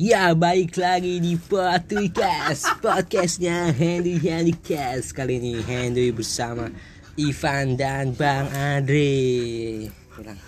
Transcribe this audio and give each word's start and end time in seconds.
Ya 0.00 0.32
baik 0.32 0.80
lagi 0.80 1.20
di 1.20 1.36
podcast. 1.36 2.64
Podcastnya 2.80 3.68
Henry 3.68 4.16
Henry 4.16 4.56
Cast 4.56 5.12
Kali 5.12 5.36
ini 5.36 5.60
Henry 5.60 6.08
bersama 6.08 6.72
Ivan 7.20 7.76
dan 7.76 8.16
Bang 8.16 8.48
Andre. 8.56 9.12
Ulang 10.16 10.40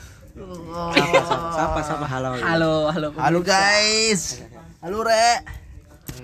Sapa, 0.97 1.21
sapa, 1.53 1.81
sapa, 1.85 2.07
halo. 2.09 2.41
Halo, 2.41 2.73
halo. 2.97 3.09
Halo 3.13 3.45
guys. 3.45 4.41
Halo 4.81 5.05
Rek. 5.05 5.62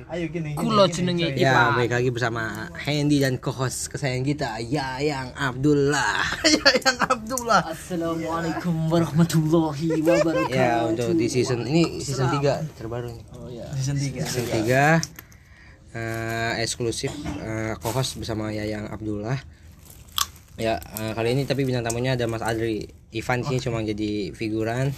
Ayo 0.09 0.25
gini. 0.29 0.53
Kulo 0.57 0.85
jenenge 0.89 1.33
Ya 1.37 1.73
baik 1.73 1.93
lagi 1.93 2.11
bersama 2.13 2.69
Hendy 2.77 3.21
dan 3.21 3.41
co-host 3.41 3.93
kesayangan 3.93 4.25
kita 4.25 4.49
Yayang 4.61 5.33
Abdullah 5.33 6.25
Ya 6.57 6.69
yang 6.85 6.97
Abdullah. 7.01 7.63
Assalamualaikum 7.73 8.93
warahmatullahi 8.93 10.01
wabarakatuh. 10.05 10.55
Ya 10.55 10.85
untuk 10.85 11.17
di 11.17 11.27
season 11.33 11.65
ini 11.65 12.01
season 12.05 12.29
3 12.29 12.77
terbaru 12.77 13.13
nih 13.13 13.25
Oh 13.37 13.49
ya. 13.49 13.67
Season 13.77 13.97
3. 13.97 14.25
Season 14.25 14.47
3 14.65 15.29
eh, 15.97 16.53
eksklusif 16.63 17.13
eh, 17.41 17.73
co-host 17.81 18.21
bersama 18.21 18.53
Yayang 18.53 18.93
Abdullah. 18.93 19.39
Ya, 20.59 20.83
eh, 20.99 21.13
kali 21.15 21.39
ini 21.39 21.47
tapi 21.47 21.63
bintang 21.63 21.87
tamunya 21.87 22.19
ada 22.19 22.27
Mas 22.27 22.43
Adri. 22.43 22.91
Ivan 23.15 23.41
sih 23.47 23.63
cuma 23.63 23.81
jadi 23.81 24.35
figuran. 24.35 24.91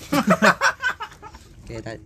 Oke, 1.62 1.78
tadi. 1.78 2.00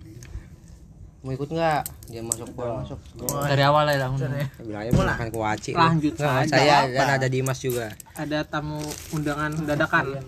Mau 1.24 1.32
ikut 1.32 1.48
nggak? 1.48 1.80
Dia 2.12 2.20
masuk 2.20 2.52
gua 2.52 2.84
masuk. 2.84 3.00
Dari 3.48 3.64
awal 3.64 3.88
ya 3.88 3.96
langsung. 3.96 4.28
Bilangnya 4.60 4.92
mau 4.92 5.08
makan 5.08 5.28
kuaci. 5.32 5.72
Lanjut 5.72 6.20
Nah, 6.20 6.44
saya 6.44 6.84
dan 6.84 7.16
ada 7.16 7.26
Dimas 7.32 7.56
juga. 7.64 7.96
Ada 8.12 8.44
tamu 8.44 8.76
undangan 9.16 9.56
dadakan. 9.64 10.20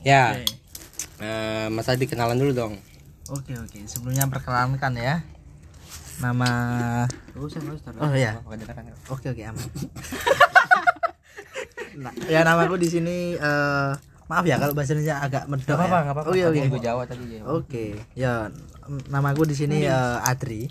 Ya. 0.00 0.32
Eh, 1.20 1.68
Mas 1.68 1.92
Adri 1.92 2.08
kenalan 2.08 2.40
dulu 2.40 2.56
dong. 2.56 2.74
Oke 3.28 3.52
oke. 3.52 3.84
Sebelumnya 3.84 4.24
perkenalkan 4.32 4.96
ya. 4.96 5.20
Nama 6.16 6.48
Oh 8.00 8.16
iya. 8.16 8.40
Oke 9.12 9.28
oke 9.28 9.44
aman. 9.44 9.60
nah, 12.00 12.12
ya 12.32 12.48
namaku 12.48 12.80
di 12.80 12.88
sini 12.88 13.36
eh 13.36 13.92
maaf 14.26 14.42
ya 14.42 14.56
kalau 14.56 14.72
bahasa 14.72 14.92
Indonesia 14.92 15.16
agak 15.18 15.46
medok. 15.46 15.78
ya. 15.78 15.86
Oh 16.24 16.34
iya 16.34 16.46
iya. 16.50 16.66
Gue 16.66 16.80
Jawa 16.80 17.02
tadi 17.04 17.24
ya. 17.32 17.40
Oke, 17.44 17.84
ya 18.12 18.32
n- 18.84 19.06
namaku 19.06 19.42
di 19.44 19.54
sini 19.54 19.84
eh, 19.84 20.18
Adri. 20.22 20.66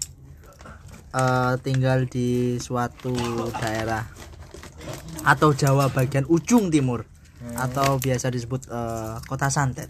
Eh, 1.11 1.53
tinggal 1.61 2.03
di 2.06 2.30
suatu 2.58 3.16
daerah 3.56 4.03
atau 5.23 5.50
Jawa 5.52 5.88
bagian 5.88 6.28
ujung 6.28 6.67
timur 6.67 7.08
atau 7.56 7.95
biasa 7.95 8.28
disebut 8.28 8.67
eh, 8.67 9.16
Kota 9.23 9.48
Santet. 9.48 9.88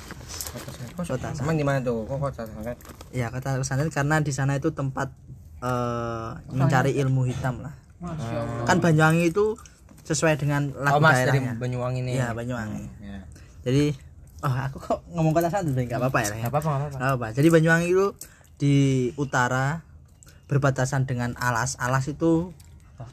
Kota 0.95 1.31
Santet. 1.31 1.41
Emang 1.41 1.55
di 1.55 1.65
mana 1.65 1.81
tuh? 1.81 2.05
Kok 2.05 2.19
kota 2.21 2.45
sangat? 2.45 2.77
Ya, 3.09 3.27
Kota 3.27 3.57
Santet 3.59 3.89
karena 3.89 4.19
di 4.19 4.29
sana 4.29 4.53
itu 4.53 4.69
tempat 4.69 5.09
eh, 5.59 6.29
mencari 6.51 6.93
ilmu 6.95 7.25
hitam 7.25 7.59
lah. 7.59 7.73
Kan 8.63 8.77
Banyuwangi 8.77 9.25
itu 9.27 9.57
sesuai 10.05 10.37
dengan 10.37 10.69
Oh, 10.69 10.85
lagu 10.85 11.01
Mas 11.01 11.17
dari 11.17 11.41
daerahnya. 11.41 11.57
Banyuwangi 11.57 11.99
nih. 12.03 12.13
Iya, 12.13 12.27
Banyuwangi. 12.31 12.83
Ya. 13.01 13.19
Jadi, 13.65 13.97
oh 14.45 14.53
aku 14.53 14.77
kok 14.77 14.99
ngomong 15.09 15.33
Kota 15.33 15.49
Santet 15.49 15.73
nggak 15.73 15.97
apa-apa 15.97 16.19
ya? 16.21 16.27
Enggak 16.37 16.53
apa-apa, 16.53 16.69
enggak 16.69 16.81
apa-apa. 16.85 16.97
Nggak 17.01 17.13
apa. 17.17 17.27
Jadi 17.33 17.47
Banyuwangi 17.49 17.87
itu 17.89 18.07
di 18.61 18.75
utara 19.17 19.81
berbatasan 20.45 21.09
dengan 21.09 21.33
Alas. 21.41 21.75
Alas 21.81 22.05
itu 22.05 22.53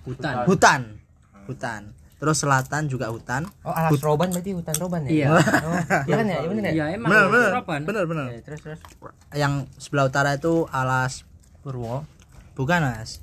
Hutan. 0.04 0.46
hutan. 0.46 0.80
Hutan. 1.48 1.82
Terus 2.22 2.38
selatan 2.38 2.86
juga 2.86 3.10
hutan. 3.10 3.50
Oh, 3.66 3.74
alas 3.74 3.98
roban 3.98 4.30
berarti 4.30 4.54
hutan 4.54 4.78
roban 4.78 5.02
ya? 5.02 5.10
Iya. 5.10 5.26
Oh, 5.34 5.42
iya 6.06 6.14
kan 6.22 6.26
ya? 6.30 6.38
Iya 6.38 6.48
bener 6.54 6.62
ya? 6.62 6.70
Iya 6.70 6.84
emang. 6.94 7.10
Benar, 7.10 7.26
benar. 7.26 7.50
Serapan. 7.50 7.80
Benar, 7.82 8.04
benar. 8.06 8.26
Ya, 8.30 8.40
terus 8.46 8.60
terus. 8.62 8.80
Yang 9.34 9.66
sebelah 9.82 10.06
utara 10.06 10.30
itu 10.38 10.70
Alas 10.70 11.26
Purwo. 11.66 12.06
bukan, 12.54 12.78
Mas. 12.84 13.18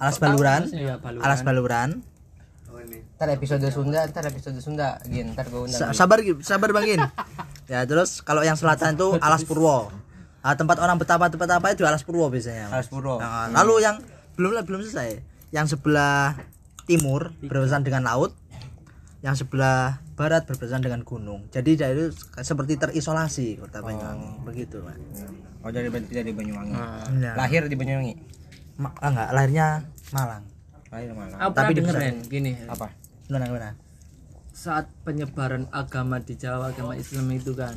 Alas 0.00 0.16
Baluran. 0.16 0.64
Iya, 0.72 0.96
Baluran. 0.96 1.24
Alas 1.28 1.40
Baluran. 1.44 1.88
Ntar 3.22 3.38
episode 3.38 3.62
Sunda, 3.70 4.02
ntar 4.02 4.26
episode 4.26 4.58
Sunda. 4.58 4.98
Gin, 5.06 5.30
ntar 5.38 5.46
gue 5.46 5.62
undang. 5.62 5.78
Sa- 5.78 5.94
sabar 5.94 6.18
sabar 6.42 6.74
Bang 6.74 6.82
Gin. 6.82 6.98
ya, 7.70 7.86
terus 7.86 8.18
kalau 8.18 8.42
yang 8.42 8.58
selatan 8.58 8.98
itu 8.98 9.14
Alas 9.22 9.46
Purwo. 9.46 9.94
Ah, 10.42 10.58
tempat 10.58 10.82
orang 10.82 10.98
betapa 10.98 11.30
tempat 11.30 11.46
apa 11.54 11.70
itu 11.70 11.86
Alas 11.86 12.02
Purwo 12.02 12.26
biasanya. 12.34 12.66
Alas 12.74 12.90
Puro. 12.90 13.22
Nah, 13.22 13.46
lalu 13.62 13.78
yang 13.78 14.02
belum 14.34 14.66
belum 14.66 14.82
selesai. 14.82 15.22
Yang 15.54 15.78
sebelah 15.78 16.34
timur 16.90 17.30
berbatasan 17.38 17.86
dengan 17.86 18.10
laut, 18.10 18.34
yang 19.22 19.38
sebelah 19.38 20.02
barat 20.18 20.42
berbatasan 20.42 20.82
dengan 20.82 21.06
gunung. 21.06 21.46
Jadi 21.54 21.78
itu 21.78 22.10
seperti 22.42 22.74
terisolasi 22.74 23.62
kota 23.62 23.86
Banyuwangi. 23.86 24.42
Begitu, 24.50 24.82
Mas. 24.82 24.98
Oh, 25.62 25.70
dari 25.70 25.94
dari 26.10 26.34
Banyuwangi. 26.34 26.74
Ya. 27.22 27.38
Lahir 27.38 27.70
di 27.70 27.78
Banyuwangi. 27.78 28.18
Ma- 28.82 28.98
ah, 28.98 29.14
enggak, 29.14 29.28
lahirnya 29.30 29.66
Malang. 30.10 30.42
Lahir 30.90 31.14
mana? 31.14 31.34
Aku 31.38 31.54
Tapi 31.54 31.72
di- 31.72 31.86
gini. 32.28 32.52
Apa? 32.66 33.01
Gimana 33.32 33.48
gimana? 33.48 33.72
Saat 34.52 34.92
penyebaran 35.08 35.64
agama 35.72 36.20
di 36.20 36.36
Jawa, 36.36 36.76
agama 36.76 36.92
Islam 36.92 37.32
itu 37.32 37.56
kan 37.56 37.72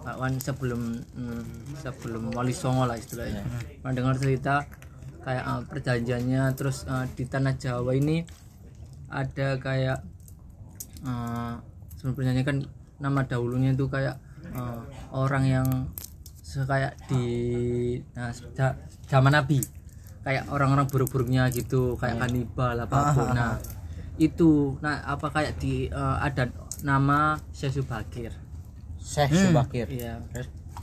Pak 0.00 0.16
Wan 0.16 0.40
sebelum 0.40 0.96
hmm, 0.96 1.76
sebelum 1.76 2.32
Wali 2.32 2.56
Songo 2.56 2.88
lah 2.88 2.96
istilahnya. 2.96 3.44
Pernah 3.84 3.92
dengar 3.92 4.16
cerita 4.16 4.64
kayak 5.20 5.44
eh, 5.44 5.62
perjanjiannya 5.68 6.42
terus 6.56 6.88
eh, 6.88 7.04
di 7.12 7.28
tanah 7.28 7.60
Jawa 7.60 7.92
ini 7.92 8.24
ada 9.12 9.60
kayak 9.60 10.00
sebelum 12.00 12.14
perjanjian 12.16 12.48
kan 12.48 12.58
nama 12.96 13.28
dahulunya 13.28 13.76
itu 13.76 13.92
kayak 13.92 14.16
eh, 14.48 14.80
orang 15.12 15.44
yang 15.44 15.68
kayak 16.48 16.96
di 17.12 17.24
nah, 18.16 18.32
zaman 19.04 19.36
Nabi. 19.36 19.60
Kayak 20.24 20.48
orang-orang 20.48 20.88
buruk-buruknya 20.88 21.52
gitu 21.52 22.00
kayak 22.00 22.24
kanibal 22.24 22.88
apa 22.88 23.12
pun. 23.12 23.36
Nah 23.36 23.60
itu 24.18 24.76
nah 24.78 25.00
apa 25.04 25.26
kayak 25.28 25.56
di 25.56 25.86
eh, 25.86 26.16
ada 26.18 26.50
nama 26.80 27.34
Syekh 27.50 27.78
Subakir 27.78 28.30
Syekh 28.98 29.30
Subakir. 29.32 29.86
Iya. 29.88 30.20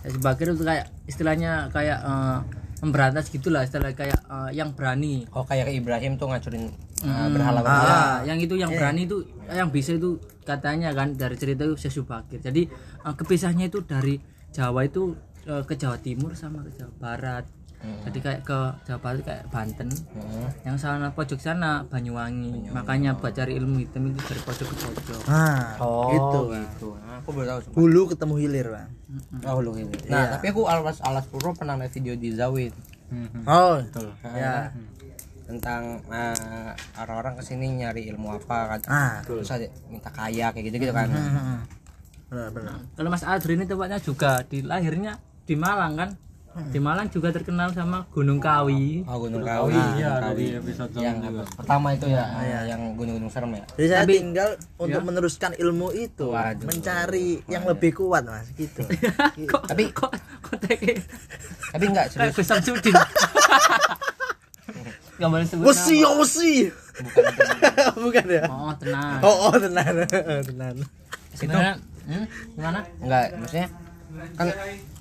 Syekh 0.02 0.14
Subakir 0.14 0.48
itu 0.50 0.64
kayak 0.64 0.86
istilahnya 1.06 1.68
kayak 1.70 2.00
eh, 2.00 2.40
memberantas 2.78 3.28
gitulah 3.28 3.62
istilah 3.62 3.92
kayak 3.92 4.18
eh, 4.18 4.50
yang 4.52 4.72
berani 4.72 5.28
Oh, 5.32 5.44
kayak 5.44 5.68
Ibrahim 5.70 6.16
tuh 6.16 6.28
ngacurin 6.28 6.72
uh, 6.98 7.06
Hmm. 7.06 7.32
berhala 7.32 7.60
Ah, 7.60 7.64
berhala. 7.64 8.00
yang 8.26 8.40
itu 8.40 8.56
yang 8.56 8.72
berani 8.72 9.04
itu 9.04 9.18
yang 9.48 9.70
bisa 9.70 9.94
itu 9.94 10.16
katanya 10.42 10.90
kan 10.92 11.14
dari 11.14 11.36
cerita 11.36 11.64
itu 11.64 11.76
Syekh 11.76 11.94
Subakir. 11.96 12.40
Jadi 12.40 12.66
eh, 13.02 13.14
kepisahnya 13.14 13.68
itu 13.68 13.80
dari 13.82 14.18
Jawa 14.50 14.84
itu 14.84 15.14
eh, 15.44 15.62
ke 15.62 15.76
Jawa 15.76 15.98
Timur 15.98 16.34
sama 16.34 16.64
ke 16.64 16.72
Jawa 16.74 16.92
Barat. 16.96 17.46
Jadi 17.80 18.18
kayak 18.18 18.42
ke 18.42 18.60
Jawa 18.82 19.00
Barat 19.00 19.22
kayak 19.22 19.44
Banten. 19.48 19.90
Hmm. 20.12 20.48
Yang 20.64 20.78
sana 20.82 21.10
pojok 21.10 21.38
sana 21.38 21.86
Banyuwangi. 21.86 22.70
Makanya 22.70 23.14
buat 23.14 23.32
cari 23.32 23.54
ilmu 23.56 23.78
hitam 23.80 24.10
itu 24.10 24.20
dari 24.24 24.42
pojok 24.42 24.68
ke 24.68 24.76
pojok. 24.90 25.22
Nah, 25.26 25.78
Oh, 25.78 26.10
gitu. 26.10 26.40
gitu. 26.52 26.90
Nah, 26.98 27.22
aku 27.22 27.30
baru 27.30 27.46
tahu. 27.48 27.60
sumpah. 27.62 27.78
Hulu 27.78 28.02
ketemu 28.10 28.34
hilir, 28.38 28.68
Bang. 28.70 28.90
Oh, 29.44 29.62
lu 29.62 29.72
ini. 29.76 29.94
Nah, 30.08 30.34
tapi 30.34 30.50
aku 30.50 30.66
alas 30.66 30.98
alas 31.00 31.26
puro 31.26 31.54
pernah 31.54 31.76
lihat 31.76 31.92
video 31.92 32.14
di 32.14 32.34
Zawid 32.34 32.74
Oh, 33.46 33.78
ya 34.26 34.74
tentang 35.46 36.02
eh, 36.10 36.74
orang-orang 36.98 37.38
ke 37.38 37.44
sini 37.46 37.70
nyari 37.78 38.10
ilmu 38.10 38.34
apa 38.34 38.66
kan 38.68 38.80
ah. 38.90 39.16
terus 39.22 39.46
ada 39.48 39.62
minta 39.88 40.10
kaya 40.10 40.50
kayak 40.50 40.66
gitu 40.68 40.82
gitu 40.82 40.90
kan 40.90 41.06
Hmm. 41.06 41.62
Benar, 42.26 42.50
benar. 42.50 42.82
Kalau 42.92 43.08
Mas 43.08 43.22
Adri 43.22 43.54
ini 43.54 43.64
tempatnya 43.64 44.02
juga 44.02 44.42
di 44.42 44.60
lahirnya 44.60 45.14
di 45.46 45.54
Malang 45.54 45.94
kan. 45.94 46.10
Di 46.56 46.80
Malang 46.80 47.12
juga 47.12 47.36
terkenal 47.36 47.76
sama 47.76 48.08
Gunung 48.16 48.40
Kawi. 48.40 49.04
oh 49.04 49.18
gunung 49.20 49.44
kawi 49.44 49.76
iya, 50.00 50.24
kawi 50.24 50.56
yang 50.96 51.20
apa, 51.20 51.44
pertama 51.52 51.92
itu 51.92 52.08
ya 52.08 52.24
yang 52.64 52.96
gunung-gunung 52.96 53.28
serem 53.28 53.60
ya 53.60 53.66
Jadi 53.76 53.88
saya 53.92 54.04
tinggal 54.08 54.50
untuk 54.80 55.02
meneruskan 55.04 55.52
ilmu 55.60 55.92
itu, 55.92 56.32
Waduh. 56.32 56.64
mencari 56.72 57.44
yang 57.52 57.68
lebih 57.68 58.00
kuat, 58.00 58.24
Mas, 58.24 58.48
gitu. 58.56 58.88
kok 59.52 59.68
tapi 59.68 59.92
kok 59.92 60.16
kok 60.16 60.56
teke 60.64 61.04
tapi 61.76 61.92
enggak 61.92 62.08
serius 62.08 62.40
Gus 62.40 62.48
Samsudin. 62.48 62.96
Gak 65.16 65.30
boleh 65.32 65.48
sebut 65.48 65.64
Wesi, 65.72 66.04
wesi. 66.04 66.54
Bukan 68.04 68.26
ya? 68.28 68.44
Oh, 68.52 68.72
tenang. 68.76 69.20
Oh, 69.24 69.48
oh, 69.48 69.54
tenan, 69.56 70.04
tenan. 70.48 70.76
Gimana? 71.36 71.72
Hmm? 72.06 72.26
Gimana? 72.56 72.80
enggak 73.02 73.26
maksudnya 73.40 73.68
kan 74.34 74.48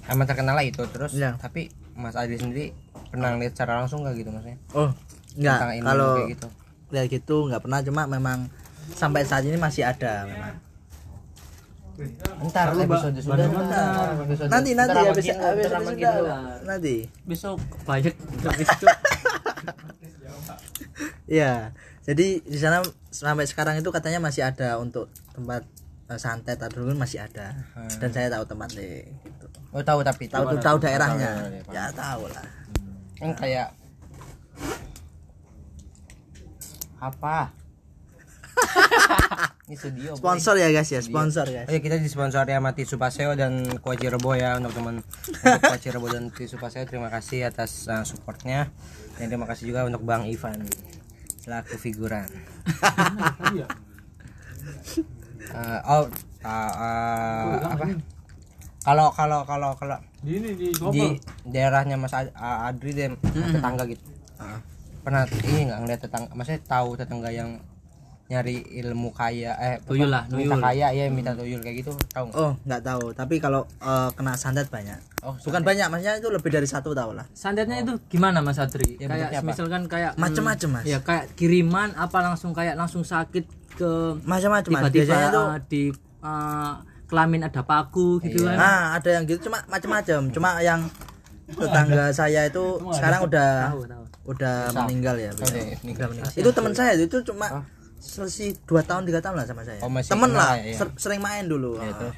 emang 0.07 0.27
terkenal 0.27 0.55
lah 0.55 0.63
itu 0.63 0.83
terus 0.87 1.13
Iya. 1.13 1.37
tapi 1.37 1.69
Mas 1.95 2.15
Adi 2.15 2.35
sendiri 2.35 2.75
pernah 3.09 3.35
lihat 3.35 3.55
secara 3.55 3.79
langsung 3.79 4.03
nggak 4.03 4.15
gitu 4.17 4.31
maksudnya 4.31 4.59
Oh, 4.73 4.91
enggak. 5.35 5.59
ilmu 5.75 5.87
Kalau 5.87 6.11
kayak 6.17 6.31
gitu 6.33 6.49
lihat 6.91 7.07
gitu 7.09 7.37
enggak 7.47 7.63
pernah 7.63 7.79
cuma 7.81 8.03
memang 8.05 8.39
sampai 8.91 9.23
saat 9.23 9.43
ini 9.43 9.57
masih 9.57 9.83
ada 9.83 10.27
memang. 10.27 10.55
ntar 12.45 12.75
episode 12.75 13.15
sudah 13.17 13.47
Nanti 14.51 14.75
nanti 14.75 14.99
habis 14.99 15.25
habis 15.25 15.31
habis 15.33 15.67
ramakin 15.71 16.03
sudah. 16.03 16.43
Nanti. 16.67 17.07
Besok 17.23 17.57
banyak 17.87 18.11
itu. 18.11 18.87
Iya. 21.25 21.73
Jadi 22.05 22.45
di 22.45 22.59
sana 22.59 22.85
sampai 23.09 23.49
sekarang 23.49 23.81
itu 23.81 23.89
katanya 23.89 24.21
masih 24.21 24.45
ada 24.45 24.77
untuk 24.77 25.09
tempat 25.33 25.65
eh, 26.11 26.21
santet 26.21 26.61
dulu 26.73 26.97
masih 26.97 27.25
ada. 27.25 27.55
Dan 28.01 28.11
saya 28.11 28.29
tahu 28.33 28.45
tempatnya 28.49 29.05
gitu. 29.25 29.47
Oh 29.75 29.83
tahu 29.83 30.07
tapi 30.07 30.31
tahu 30.31 30.55
tahu 30.55 30.59
tahu 30.61 30.77
daerahnya. 30.79 31.33
Tahu, 31.65 31.75
ya 31.75 31.91
tahu 31.95 32.31
lah 32.31 32.65
kan 33.25 33.33
kayak 33.39 33.69
apa? 37.01 37.49
Ini 39.65 39.77
studio 39.81 40.13
boy. 40.13 40.21
sponsor 40.21 40.55
ya 40.61 40.69
guys 40.69 40.93
ya 40.93 41.01
sponsor 41.01 41.49
guys. 41.49 41.67
Oh 41.69 41.73
ya 41.73 41.81
kita 41.81 41.97
disponsori 41.97 42.53
sama 42.53 42.77
Tisu 42.77 43.01
Paseo 43.01 43.33
dan 43.33 43.65
Kue 43.81 43.97
Cirebo 43.97 44.37
ya 44.37 44.61
untuk 44.61 44.77
teman 44.77 45.01
untuk 45.41 45.63
Kue 45.65 45.81
Cirebo 45.81 46.07
dan 46.13 46.29
Tisu 46.29 46.61
Paseo 46.61 46.85
terima 46.85 47.09
kasih 47.09 47.49
atas 47.49 47.89
uh, 47.89 48.05
supportnya. 48.05 48.69
Dan 49.17 49.33
terima 49.33 49.49
kasih 49.49 49.73
juga 49.73 49.89
untuk 49.89 50.05
Bang 50.05 50.29
Ivan 50.29 50.69
selaku 51.41 51.81
figuran. 51.81 52.29
Uh, 55.55 55.79
oh 55.87 56.05
uh, 56.43 56.73
uh, 56.75 57.55
apa? 57.63 57.85
Kalau 58.85 59.09
kalau 59.15 59.41
kalau 59.47 59.71
kalau 59.79 59.97
Di 60.21 60.41
ini 60.41 60.51
di 60.59 60.69
di 60.73 61.05
daerahnya 61.47 61.97
Mas 61.97 62.13
Ad- 62.13 62.35
uh, 62.35 62.67
Adri 62.69 62.91
deh 62.93 63.09
tetangga 63.23 63.87
gitu. 63.87 64.03
Pernah 65.05 65.25
ini 65.47 65.71
nggak 65.71 65.79
ngeliat 65.85 66.01
tetangga? 66.05 66.31
Maksudnya 66.35 66.61
tahu 66.67 66.99
tetangga 66.99 67.31
yang 67.31 67.61
nyari 68.25 68.65
ilmu 68.81 69.13
kaya 69.13 69.53
eh 69.61 69.77
Tuyul 69.85 70.09
lah, 70.09 70.25
minta 70.33 70.57
tuyul. 70.57 70.65
kaya 70.65 70.87
ya 70.97 71.05
minta 71.13 71.37
tuyul 71.37 71.61
kayak 71.61 71.85
gitu 71.85 71.93
tahu 72.09 72.33
nggak? 72.33 72.41
oh 72.41 72.53
nggak 72.65 72.81
tahu 72.81 73.05
tapi 73.13 73.37
kalau 73.37 73.69
eh, 73.85 74.09
kena 74.17 74.33
santet 74.33 74.73
banyak 74.73 74.97
Oh, 75.25 75.33
bukan 75.41 75.65
banyak 75.65 75.89
maksudnya 75.89 76.21
itu 76.21 76.29
lebih 76.29 76.53
dari 76.53 76.69
satu 76.69 76.93
tahu 76.93 77.17
lah 77.17 77.25
Santetnya 77.33 77.81
itu 77.81 77.97
gimana 78.13 78.45
Mas 78.45 78.61
Adri? 78.61 79.01
Ya, 79.01 79.09
kayak 79.09 79.41
misalkan 79.41 79.89
kayak 79.89 80.13
hmm, 80.13 80.21
Macem-macem, 80.21 80.69
Mas. 80.69 80.85
Ya 80.85 81.01
kayak 81.01 81.33
kiriman 81.33 81.97
apa 81.97 82.21
langsung 82.21 82.53
kayak 82.53 82.77
langsung 82.77 83.09
sakit 83.09 83.64
ke 83.75 83.91
macam-macam 84.23 84.71
mas 84.73 84.89
biasanya 84.89 85.29
tuh 85.29 85.47
uh, 85.47 85.59
di 85.67 85.83
uh, 86.21 86.73
kelamin 87.05 87.43
ada 87.43 87.61
paku 87.61 88.19
gitu 88.21 88.45
kan. 88.45 88.55
nah 88.55 88.79
ada 88.95 89.09
yang 89.11 89.25
gitu 89.25 89.47
cuma 89.47 89.61
macam-macam 89.67 90.31
cuma 90.31 90.59
yang 90.59 90.81
tetangga 91.47 92.09
saya 92.09 92.47
itu 92.47 92.63
sekarang 92.91 93.21
udah 93.23 93.51
Tahu, 93.69 93.83
tahu. 93.85 94.05
udah 94.27 94.57
meninggal 94.81 95.17
ya 95.19 95.31
beliau. 95.31 95.53
deh, 95.53 95.65
ini. 95.77 95.93
Udah 95.93 96.07
meninggal. 96.09 96.31
itu 96.33 96.51
teman 96.51 96.73
saya 96.73 96.91
itu 96.97 97.19
cuma 97.23 97.47
selisih 97.99 98.57
dua 98.65 98.81
tahun 98.81 99.05
tiga 99.05 99.21
tahun 99.21 99.37
lah 99.37 99.47
sama 99.47 99.63
saya 99.63 99.81
Oh, 99.81 99.89
temen 99.91 100.31
lah 100.31 100.57
ya, 100.57 100.65
iya. 100.67 100.77
ser- 100.77 100.97
sering 100.97 101.21
main 101.21 101.45
dulu 101.45 101.77
Ya, 101.77 101.83
Ah. 101.83 101.91
itu. 101.91 102.09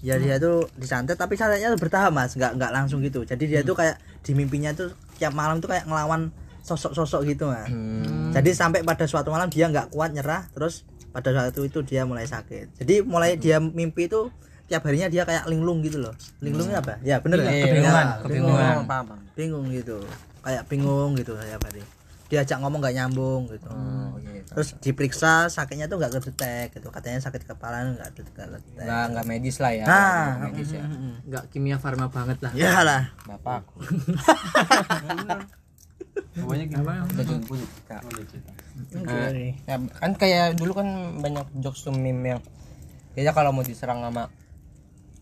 ya 0.00 0.14
dia 0.16 0.36
tuh 0.36 0.64
disantet 0.74 1.14
tapi 1.14 1.36
santetnya 1.36 1.70
bertahap 1.74 2.08
mas 2.08 2.32
nggak 2.32 2.56
nggak 2.56 2.72
langsung 2.72 2.98
gitu 3.00 3.20
jadi 3.22 3.44
dia 3.44 3.60
tuh 3.60 3.76
kayak 3.76 3.94
di 4.20 4.32
mimpinya 4.32 4.72
tuh 4.72 4.88
tiap 5.14 5.30
malam 5.30 5.60
tuh 5.60 5.68
kayak 5.68 5.84
ngelawan 5.84 6.32
sosok-sosok 6.62 7.20
gitu 7.28 7.48
mas. 7.48 7.68
Hmm. 7.68 8.30
jadi 8.30 8.50
sampai 8.52 8.80
pada 8.84 9.04
suatu 9.08 9.32
malam 9.32 9.48
dia 9.48 9.66
nggak 9.68 9.90
kuat 9.92 10.12
nyerah 10.12 10.46
terus 10.52 10.84
pada 11.10 11.34
saat 11.34 11.50
itu 11.52 11.66
itu 11.66 11.80
dia 11.82 12.06
mulai 12.06 12.24
sakit. 12.26 12.78
Jadi 12.78 13.02
mulai 13.02 13.34
dia 13.34 13.58
mimpi 13.58 14.06
itu 14.06 14.30
tiap 14.70 14.86
harinya 14.86 15.10
dia 15.10 15.26
kayak 15.26 15.50
linglung 15.50 15.82
gitu 15.82 15.98
loh. 15.98 16.14
Linglungnya 16.38 16.78
apa? 16.78 17.02
Ya 17.02 17.18
bener 17.18 17.42
ya 17.42 17.50
kebingungan, 17.66 18.06
bingung. 18.30 18.54
kebingungan. 18.86 19.18
bingung 19.34 19.66
gitu. 19.74 19.98
Kayak 20.40 20.62
bingung 20.70 21.10
gitu 21.18 21.34
tiap 21.36 21.62
hari 21.66 21.82
diajak 22.30 22.62
ngomong 22.62 22.78
nggak 22.78 22.94
nyambung 22.94 23.50
gitu. 23.50 23.66
Oh, 23.74 24.14
gitu. 24.22 24.54
terus 24.54 24.78
diperiksa 24.78 25.50
sakitnya 25.50 25.90
tuh 25.90 25.98
nggak 25.98 26.14
kedetek 26.14 26.78
gitu. 26.78 26.86
Katanya 26.94 27.18
sakit 27.18 27.42
kepala 27.42 27.82
nggak 27.90 28.10
kedetek 28.14 28.46
nggak 28.78 29.04
nggak 29.10 29.26
medis 29.26 29.58
lah 29.58 29.74
ya 29.74 29.82
Nah, 29.82 30.26
Nggak 30.38 30.50
medis 30.54 30.70
ya. 30.70 30.84
Enggak 31.26 31.44
kimia 31.50 31.76
farma 31.82 32.06
banget 32.06 32.38
lah. 32.38 32.54
ya 32.54 32.86
lah 32.86 33.10
bapak 33.26 33.66
ya, 39.66 39.76
kan 39.98 40.10
kayak 40.14 40.54
dulu 40.56 40.72
kan 40.72 40.88
banyak 41.18 41.46
jokes 41.58 41.82
tuh 41.82 41.92
meme 41.92 42.36
yang 42.36 42.40
kayaknya 43.12 43.32
kalau 43.34 43.50
mau 43.50 43.66
diserang 43.66 44.00
sama 44.00 44.30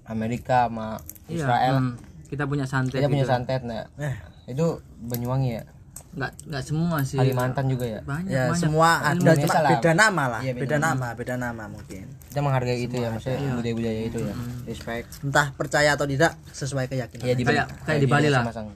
Amerika 0.05 0.69
sama 0.69 1.01
Iya, 1.29 1.45
Israel 1.45 1.75
hmm, 1.81 1.93
kita 2.29 2.45
punya 2.45 2.65
santet. 2.65 3.01
kita 3.01 3.09
punya 3.09 3.25
gitu. 3.25 3.33
santet 3.33 3.61
nah. 3.65 3.85
Eh. 3.97 4.17
itu 4.49 4.81
Banyuwangi 4.99 5.61
ya? 5.61 5.65
Enggak 6.09 6.33
enggak 6.49 6.65
semua 6.65 6.97
sih. 7.05 7.21
Kalimantan 7.21 7.65
juga 7.69 7.85
ya? 7.85 8.01
Banyak 8.01 8.33
ya 8.33 8.45
banyak. 8.49 8.61
semua 8.61 8.89
ada 9.05 9.33
cuma 9.37 9.57
lah. 9.61 9.71
beda 9.77 9.93
nama 9.93 10.25
lah 10.29 10.41
Iya, 10.41 10.53
beda 10.57 10.65
beda 10.65 10.77
nama. 10.81 11.09
beda 11.13 11.35
nama 11.37 11.65
mungkin. 11.69 12.05
Kita 12.33 12.41
menghargai 12.41 12.81
itu 12.81 12.97
ya 12.97 13.09
maksudnya 13.13 13.53
budaya 13.53 13.75
budaya 13.77 14.01
itu 14.09 14.19
ya. 14.25 14.35
Respect. 14.65 15.09
Entah 15.21 15.47
percaya 15.53 15.91
atau 15.93 16.09
tidak 16.09 16.33
sesuai 16.49 16.89
keyakinan. 16.89 17.25
Ya 17.25 17.35
di 17.37 17.45
Kayak- 17.45 17.69
kayak 17.85 18.01
di 18.01 18.09
Bali 18.09 18.29
lah. 18.33 18.45
masang 18.45 18.73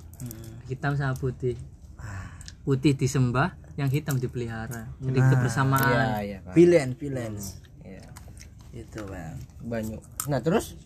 Hitam 0.68 0.92
sama 0.96 1.16
putih. 1.16 1.56
Putih 2.62 2.94
disembah, 2.94 3.58
yang 3.74 3.88
hitam 3.88 4.16
dipelihara. 4.16 4.86
Jadi 4.96 5.18
iya 5.18 5.28
kebersamaan. 5.28 6.06
iya 6.20 6.38
Pak. 6.40 6.52
villain 6.52 6.90
villains 6.92 7.58
Iya. 7.82 8.04
itu 8.72 9.00
bang 9.04 9.36
Banyu 9.60 9.98
nah 10.24 10.38
terus 10.38 10.78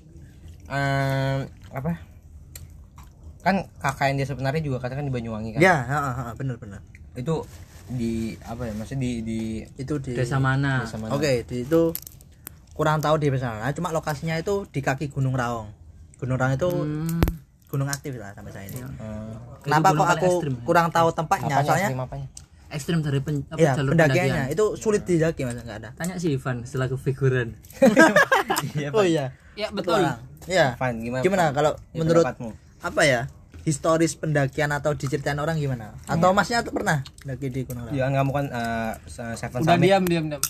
em, 0.66 1.44
apa 1.70 2.02
kan 3.40 3.62
kakak 3.78 4.10
yang 4.10 4.16
dia 4.18 4.26
sebenarnya 4.26 4.58
juga 4.58 4.80
katakan 4.80 5.04
di 5.04 5.12
Banyuwangi 5.12 5.54
kan 5.54 5.60
ya 5.60 5.76
bener 6.34 6.56
bener 6.56 6.80
itu 7.14 7.46
di 7.86 8.34
apa 8.42 8.66
ya 8.66 8.72
maksudnya 8.74 8.98
di 8.98 9.12
di 9.22 9.40
itu 9.76 9.94
di 10.00 10.12
Desa 10.12 10.42
mana? 10.42 10.82
desa 10.82 10.98
mana? 10.98 11.14
oke 11.14 11.46
di 11.46 11.62
itu 11.62 11.94
kurang 12.72 12.98
tahu 12.98 13.16
di 13.16 13.30
sana 13.32 13.70
cuma 13.70 13.88
lokasinya 13.88 14.34
itu 14.34 14.66
di 14.66 14.82
kaki 14.82 15.06
Gunung 15.08 15.32
Raung 15.32 15.70
Gunung 16.16 16.34
Raung 16.34 16.54
itu 16.54 16.66
Hmm, 16.66 17.22
gunung 17.66 17.88
aktif 17.88 18.14
lah 18.14 18.30
sampai 18.32 18.52
saya 18.52 18.66
ini. 18.66 18.78
Eh, 18.78 19.34
kenapa 19.60 19.88
kok 19.90 20.06
aku 20.08 20.26
ekstrim 20.30 20.54
ya? 20.54 20.62
kurang 20.62 20.86
tahu 20.88 21.08
tempatnya? 21.10 21.54
Apanya 21.54 21.66
soalnya 21.66 21.88
ekstrim 21.88 22.00
apanya? 22.00 22.28
Ekstrim 22.66 22.98
dari 22.98 23.20
pen, 23.20 23.34
apa, 23.46 23.58
ya 23.58 23.72
jalur 23.74 23.90
pendakiannya. 23.94 24.42
pendakian. 24.50 24.54
itu 24.58 24.64
sulit 24.74 25.02
didaki 25.02 25.42
mas. 25.42 25.54
Nggak 25.56 25.78
ada. 25.80 25.90
Tanya 25.94 26.14
si 26.16 26.34
Ivan 26.34 26.62
selaku 26.62 26.94
figuran. 26.96 27.54
oh 28.96 29.02
iya. 29.02 29.30
Ya 29.54 29.70
betul. 29.70 30.02
ya 30.46 30.76
Van 30.76 30.94
gimana? 30.98 31.22
Gimana 31.22 31.44
kalau 31.50 31.72
Ya, 31.90 32.02
menurut 32.02 32.22
pendapatmu? 32.22 32.50
apa 32.82 33.02
ya? 33.02 33.20
Historis 33.62 34.14
pendakian 34.14 34.70
atau 34.70 34.94
diceritain 34.94 35.38
orang 35.38 35.58
gimana? 35.58 35.94
Atau 36.06 36.30
masnya 36.30 36.62
tuh 36.62 36.70
pernah 36.70 37.02
daki 37.22 37.50
di 37.50 37.66
Gunung 37.66 37.86
Raung 37.86 37.98
ya 37.98 38.06
kamu 38.06 38.30
kan 38.30 38.46
eh, 38.46 38.92
Seven 39.10 39.58
Udah 39.58 39.74
Summit. 39.74 39.82
diam 39.82 40.02
diam 40.04 40.24
diam. 40.30 40.42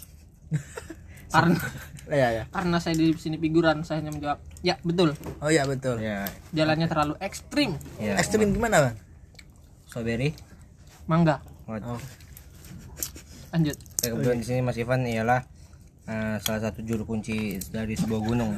Karena 1.32 1.58
ya 2.06 2.28
ya 2.30 2.44
karena 2.48 2.78
saya 2.78 2.94
di 2.94 3.10
sini 3.12 3.34
figuran 3.34 3.82
saya 3.82 3.98
hanya 3.98 4.14
menjawab 4.14 4.38
ya 4.66 4.74
betul 4.82 5.14
oh 5.38 5.46
iya 5.46 5.62
betul 5.62 6.02
ya 6.02 6.26
jalannya 6.50 6.90
terlalu 6.90 7.14
ekstrim 7.22 7.78
ya 8.02 8.18
ekstrim 8.18 8.50
gimana 8.50 8.90
bang 8.90 8.96
strawberry 9.86 10.34
mangga 11.06 11.38
oh. 11.70 12.02
lanjut 13.54 13.78
Ya, 14.06 14.14
kebetulan 14.14 14.38
di 14.38 14.46
sini 14.46 14.60
Mas 14.62 14.78
Ivan 14.78 15.02
ialah 15.02 15.42
eh, 16.06 16.38
salah 16.38 16.62
satu 16.62 16.78
juru 16.86 17.02
kunci 17.02 17.58
dari 17.74 17.98
sebuah 17.98 18.22
gunung. 18.22 18.54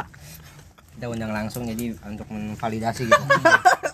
Kita 0.96 1.12
undang 1.12 1.28
langsung 1.28 1.68
jadi 1.68 1.92
untuk 2.08 2.24
memvalidasi 2.32 3.04
gitu. 3.04 3.24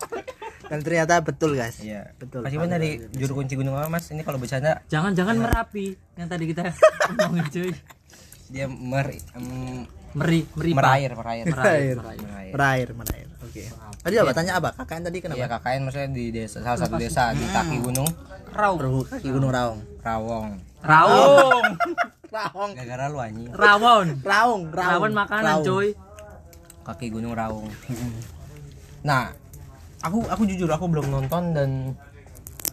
dan 0.71 0.79
ternyata 0.79 1.19
betul 1.19 1.59
guys 1.59 1.83
Iya. 1.83 2.15
Betul. 2.15 2.47
Mas 2.47 2.55
Ivan 2.55 2.71
dari 2.71 2.95
juru 3.11 3.43
kunci 3.43 3.59
gunung 3.59 3.75
apa 3.75 3.91
Mas? 3.91 4.07
Ini 4.07 4.23
kalau 4.23 4.39
bercanda 4.39 4.79
Jangan-jangan 4.87 5.35
merapi 5.35 5.99
yang 6.15 6.31
tadi 6.31 6.47
kita 6.47 6.71
ngomongin 7.19 7.45
cuy. 7.51 7.71
dia 8.47 8.65
mer 8.71 9.11
em, 9.35 9.83
Meri, 10.17 10.39
meri 10.57 10.71
merair, 10.73 11.11
merair. 11.13 11.45
Merair. 11.45 11.95
Merair. 11.97 12.49
merair 12.53 12.87
merair 12.97 13.27
oke 13.39 13.63
tadi 14.01 14.15
apa 14.17 14.31
tanya 14.33 14.53
apa 14.57 14.69
kakaknya 14.73 15.09
tadi 15.09 15.17
Iya, 15.17 15.23
kenapa 15.29 15.45
KKN 15.61 15.81
maksudnya 15.85 16.09
di 16.09 16.25
desa 16.33 16.57
salah 16.61 16.79
satu 16.79 16.95
desa 16.97 17.29
di 17.33 17.45
kaki 17.45 17.77
gunung 17.81 18.09
Raung 18.49 19.05
kaki 19.05 19.29
Gunung 19.29 19.53
Raung 19.53 19.79
Rawong. 19.99 20.49
Rawon. 20.79 21.75
Raung 22.35 22.71
Gara-gara 22.71 23.11
lu 23.11 23.19
anjing. 23.19 23.51
Rawon. 23.51 24.07
Raung 24.23 24.61
Rawon 24.71 25.11
makanan 25.11 25.59
cuy. 25.61 25.91
Kaki 26.87 27.11
gunung 27.11 27.35
Rawong. 27.35 27.67
Nah, 29.03 29.35
aku 29.99 30.23
aku 30.25 30.47
jujur 30.47 30.71
aku 30.71 30.87
belum 30.87 31.11
nonton 31.11 31.51
dan 31.51 31.69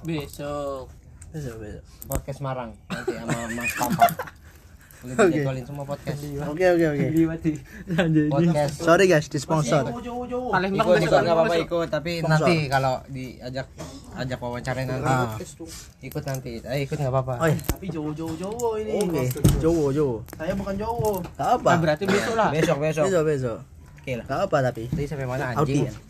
besok 0.07 0.87
Besok, 1.35 1.59
besok. 1.59 1.83
podcast 2.07 2.41
Marang 2.41 2.71
nanti 2.89 3.13
sama 3.21 3.37
Mas 3.53 3.73
Papa. 3.75 4.07
Dijadwalin 4.99 5.63
semua 5.63 5.85
podcast. 5.85 6.19
oke 6.43 6.65
oke 6.67 6.87
oke 6.89 7.07
Podcast. 8.29 8.75
sorry 8.79 9.07
guys 9.07 9.27
di 9.27 9.37
sponsor 9.37 9.85
Palembang 9.87 10.83
Ikut 10.83 10.95
besok 10.97 11.07
ikut 11.07 11.21
nggak 11.21 11.37
apa-apa 11.37 11.55
ikut 11.59 11.89
tapi 11.89 12.13
nanti 12.21 12.55
kalau 12.67 12.95
diajak 13.07 13.67
ajak 14.15 14.39
wawancara 14.39 14.81
nanti 14.83 15.05
Ah. 15.07 15.37
ikut 16.01 16.23
nanti. 16.23 16.51
Eh 16.63 16.81
ikut 16.83 16.97
nggak 16.97 17.11
apa-apa. 17.11 17.35
oh 17.37 17.47
iya 17.47 17.61
Tapi 17.61 17.87
Jowo 17.87 18.11
Jowo 18.11 18.33
Jowo 18.35 18.69
ini. 18.77 18.93
oke 18.99 19.23
Jowo 19.59 19.87
Jowo 19.91 20.17
Saya 20.33 20.53
bukan 20.53 20.75
Jowo. 20.75 21.13
gak 21.33 21.49
apa 21.55 21.69
Ah, 21.69 21.77
berarti 21.77 22.05
besok 22.05 22.35
lah 22.35 22.49
Besok 22.51 22.77
besok. 22.79 23.05
besok 23.05 23.25
besok 23.25 23.59
Oke 23.99 24.13
lah. 24.15 24.25
gak 24.25 24.41
apa 24.43 24.57
tapi 24.65 24.83
Tadi 24.87 25.05
sampai 25.05 25.27
mana 25.27 25.45
anjing? 25.53 25.85
ya? 25.85 25.93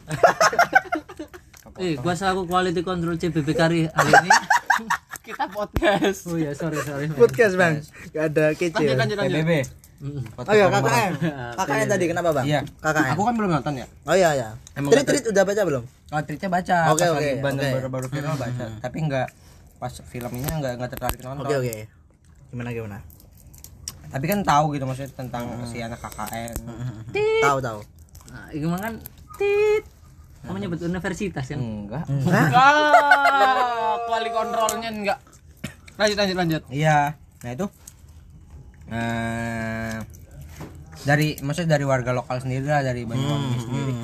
Eh, 1.77 1.93
gua 1.95 2.13
selaku 2.13 2.47
quality 2.47 2.81
control 2.81 3.21
CBB 3.21 3.53
kari 3.53 3.85
hari 3.87 4.13
ini. 4.15 4.31
kita 5.27 5.45
podcast 5.51 6.21
Oh 6.25 6.39
ya, 6.39 6.55
sorry 6.55 6.79
sorry. 6.79 7.11
podcast 7.11 7.55
bang 7.55 7.75
gak 8.15 8.25
ada 8.31 8.47
kecil 8.55 8.87
lanjut 8.87 8.97
lanjut 8.97 9.17
lanjut 9.19 9.43
PBB. 9.43 9.53
Mm. 9.97 10.21
oh 10.37 10.53
iya 10.53 10.67
KKN 10.69 11.13
KKN 11.57 11.87
tadi 11.89 12.05
kenapa 12.05 12.31
bang 12.31 12.45
Iya. 12.47 12.61
KKN 12.79 13.11
Aku 13.17 13.23
kan 13.25 13.35
belum 13.35 13.51
nonton 13.51 13.75
ya. 13.75 13.87
oh 14.05 14.13
iya 14.13 14.31
iya 14.33 14.49
Emang 14.77 14.93
trit 14.93 15.05
trit 15.05 15.25
udah 15.25 15.43
baca 15.43 15.63
belum 15.65 15.83
Kalau 16.07 16.23
tweetnya 16.23 16.47
baca. 16.47 16.77
Oke, 16.95 17.03
oke, 17.11 17.29
oke. 17.43 17.67
baru-baru 17.75 18.07
viral 18.07 18.37
baca. 18.39 18.65
Tapi 18.79 18.99
nggak 19.03 19.29
pas 19.77 19.93
filmnya 20.05 20.51
nggak 20.55 20.73
nggak 20.79 20.91
tertarik 20.95 21.21
nonton. 21.21 21.43
oke 21.43 21.55
oke 21.59 21.75
gimana 22.49 22.71
gimana 22.71 22.99
Tapi 24.07 24.25
kan 24.25 24.39
tahu 24.41 24.77
gitu 24.77 24.85
maksudnya 24.87 25.11
tentang 25.13 25.45
si 25.67 25.83
anak 25.83 25.99
KKN. 25.99 26.57
tahu 27.43 27.59
tahu 27.59 27.81
nah, 28.31 28.47
mah 28.53 28.81
kan 28.81 28.95
tit 29.41 29.85
kamu 30.47 30.57
nyebut 30.63 30.81
universitas 30.87 31.45
kan 31.51 31.59
enggak. 31.59 32.07
Ah, 32.31 33.99
kuali 34.07 34.31
kontrolnya 34.31 34.91
enggak. 34.95 35.19
Lanjut 35.99 36.17
lanjut 36.17 36.37
lanjut. 36.39 36.63
iya. 36.71 37.19
Nah 37.43 37.51
itu. 37.51 37.67
Eh 38.87 39.97
dari 41.07 41.39
maksudnya 41.43 41.79
dari 41.79 41.85
warga 41.87 42.11
lokal 42.11 42.43
sendiri 42.43 42.67
lah 42.67 42.83
dari 42.83 43.07
Banyuwangi 43.07 43.59
sendiri. 43.63 43.95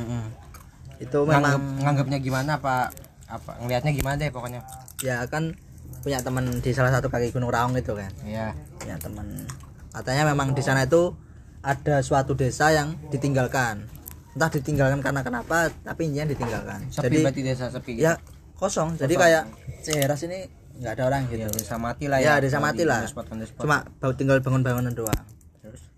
itu 1.03 1.19
Nganggep, 1.19 1.59
memang 1.59 1.83
nganggapnya 1.83 2.19
gimana? 2.23 2.51
Apa 2.63 2.95
apa 3.27 3.51
ngelihatnya 3.63 3.93
gimana 3.95 4.15
deh 4.19 4.31
pokoknya? 4.31 4.61
Ya 5.03 5.23
kan 5.27 5.55
punya 6.03 6.19
teman 6.23 6.47
di 6.63 6.71
salah 6.75 6.91
satu 6.91 7.11
kaki 7.11 7.31
Gunung 7.31 7.51
Raung 7.51 7.75
itu 7.79 7.95
kan. 7.95 8.11
Iya. 8.27 8.55
Punya 8.79 8.99
teman. 8.99 9.47
Katanya 9.95 10.27
memang 10.31 10.55
di 10.55 10.63
sana 10.63 10.87
itu 10.87 11.15
ada 11.63 12.03
suatu 12.03 12.35
desa 12.35 12.75
yang 12.75 12.99
ditinggalkan 13.15 13.87
entah 14.33 14.49
ditinggalkan 14.49 15.01
karena 15.05 15.21
kenapa 15.21 15.69
tapi 15.85 16.09
intinya 16.09 16.33
ditinggalkan. 16.33 16.79
Sepi 16.89 17.05
jadi 17.05 17.17
berarti 17.29 17.41
desa 17.45 17.67
sepi 17.69 17.93
gitu? 18.01 18.05
ya 18.09 18.17
kosong. 18.57 18.97
Jadi 18.97 19.15
kayak 19.19 19.45
Ciheras 19.85 20.21
ini 20.25 20.49
nggak 20.81 20.93
ada 20.97 21.03
orang 21.13 21.21
gitu. 21.29 21.45
Ya 21.45 21.49
desa 21.53 21.77
mati 21.77 22.05
lah 22.09 22.19
ya 22.19 22.39
ya. 22.39 22.43
desa 22.43 22.59
mati 22.59 22.83
lah. 22.89 23.05
cuma 23.61 23.85
baru 24.01 24.13
tinggal 24.17 24.39
bangun-bangunan 24.41 24.95
doang. 24.97 25.25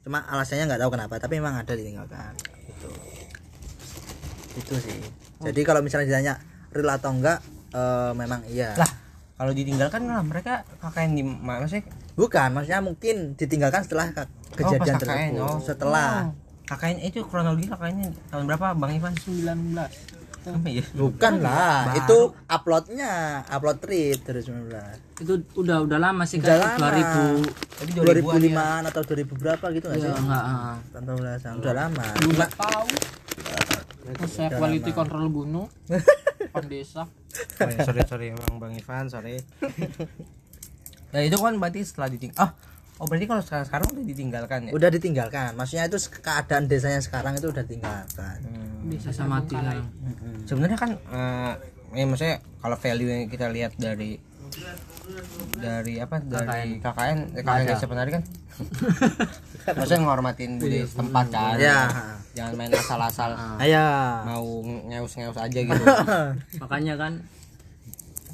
Cuma 0.05 0.21
alasannya 0.27 0.69
nggak 0.69 0.81
tahu 0.83 0.91
kenapa 0.99 1.15
tapi 1.23 1.39
memang 1.39 1.63
ada 1.63 1.73
ditinggalkan. 1.73 2.35
Gitu. 2.69 2.91
Itu 4.59 4.75
sih. 4.83 4.99
Jadi 5.45 5.61
kalau 5.63 5.81
misalnya 5.81 6.07
ditanya 6.11 6.35
real 6.75 6.91
atau 6.91 7.15
enggak 7.15 7.39
eh, 7.73 8.13
memang 8.19 8.43
iya. 8.51 8.75
Lah 8.75 8.91
kalau 9.35 9.51
ditinggalkan 9.51 10.07
lah 10.07 10.23
mereka 10.23 10.63
KKN 10.83 11.11
di 11.15 11.23
mana 11.23 11.67
sih? 11.67 11.83
Bukan 12.15 12.55
maksudnya 12.55 12.83
mungkin 12.83 13.35
ditinggalkan 13.35 13.83
setelah 13.83 14.15
ke- 14.15 14.31
kejadian 14.55 14.95
KKN, 14.95 15.03
tersebut 15.03 15.43
oh. 15.43 15.59
setelah 15.59 16.09
KKN 16.65 16.99
itu 17.05 17.21
kronologi 17.29 17.69
KKN 17.69 18.33
tahun 18.33 18.45
berapa 18.49 18.73
Bang 18.77 18.93
Ivan 18.97 19.13
19. 19.13 19.77
Apa 20.45 20.69
ya 20.69 20.85
bukan 20.93 21.41
lah 21.41 21.97
itu 21.97 22.37
uploadnya 22.53 23.41
upload 23.49 23.81
trip 23.81 24.29
2019 24.29 25.25
itu 25.25 25.41
udah 25.57 25.89
udah 25.89 25.97
lama 25.97 26.29
sih 26.29 26.37
Udah 26.37 26.77
kayak 26.77 26.85
lama. 26.85 27.41
2000 27.41 27.81
Tapi 27.81 27.91
2005 28.53 28.93
atau 28.93 29.03
2000 29.09 29.41
berapa 29.41 29.67
gitu 29.73 29.87
nggak 29.89 30.01
ya 30.01 30.05
sih 30.05 30.13
enggak 30.13 30.45
ah. 30.45 30.77
Tentang 30.93 31.17
belasan 31.17 31.53
udah 31.65 31.73
lama 31.73 32.07
Udah 32.29 32.49
tahu. 32.61 32.89
Terus 34.05 34.33
saya 34.37 34.53
quality 34.53 34.93
control 34.93 35.33
gunung. 35.33 35.73
Depan 36.45 36.65
desa. 36.69 37.09
Oh, 37.09 37.67
ya, 37.67 37.83
sorry 37.83 38.03
sorry 38.07 38.27
emang 38.31 38.63
Bang 38.63 38.75
Ivan 38.77 39.11
sorry 39.11 39.43
nah 41.15 41.23
itu 41.23 41.39
kan 41.39 41.55
berarti 41.59 41.87
setelah 41.87 42.11
ditinggal 42.11 42.39
ah 42.39 42.51
oh 42.51 42.74
berarti 42.95 43.27
kalau 43.27 43.43
sekarang 43.43 43.67
sekarang 43.67 43.87
udah 43.91 44.05
ditinggalkan 44.07 44.59
ya? 44.67 44.73
Udah 44.73 44.91
ditinggalkan. 44.91 45.51
Maksudnya 45.59 45.85
itu 45.91 45.99
keadaan 46.23 46.71
desanya 46.71 47.01
sekarang 47.03 47.35
itu 47.35 47.51
udah 47.51 47.63
ditinggalkan. 47.67 48.39
Desa 48.85 49.25
mati 49.25 49.57
sekarang 49.57 49.89
sebenarnya 50.45 50.79
kan 50.79 50.91
eh 50.93 51.53
ya 51.95 52.05
maksudnya 52.05 52.37
kalau 52.61 52.77
value 52.77 53.09
yang 53.09 53.31
kita 53.33 53.49
lihat 53.49 53.73
dari 53.81 54.21
dari 55.59 55.95
apa 55.99 56.21
dari 56.23 56.79
KKN 56.79 57.19
eh, 57.35 57.43
KKN 57.43 57.67
Desa 57.67 57.87
Penari 57.91 58.11
kan? 58.15 58.23
Maksudnya 59.65 60.01
menghormatin 60.07 60.63
budaya 60.63 60.87
setempat 60.87 61.27
kan? 61.33 61.57
Ya 61.59 61.79
jangan 62.37 62.53
main 62.55 62.71
asal-asal. 62.71 63.31
Ayo 63.59 63.87
mau 64.29 64.47
ngeus-ngeus 64.63 65.39
aja 65.39 65.59
gitu. 65.65 65.85
Makanya 66.63 66.95
kan 66.95 67.13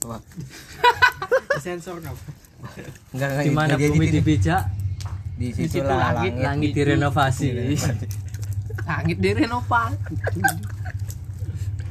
Sensor 1.65 2.01
kan. 2.05 2.15
Enggak 3.11 3.29
enggak 3.31 3.45
di 3.45 3.51
mana 3.51 3.73
jadi 3.73 3.87
bumi 3.89 4.07
di, 4.07 4.13
dipijak 4.17 4.63
di 5.35 5.49
situ 5.51 5.71
situ 5.75 5.87
lah 5.87 6.13
langit, 6.13 6.33
langit 6.33 6.43
langit 6.43 6.71
direnovasi. 6.75 7.47
Langit 8.83 9.17
direnovasi. 9.19 9.97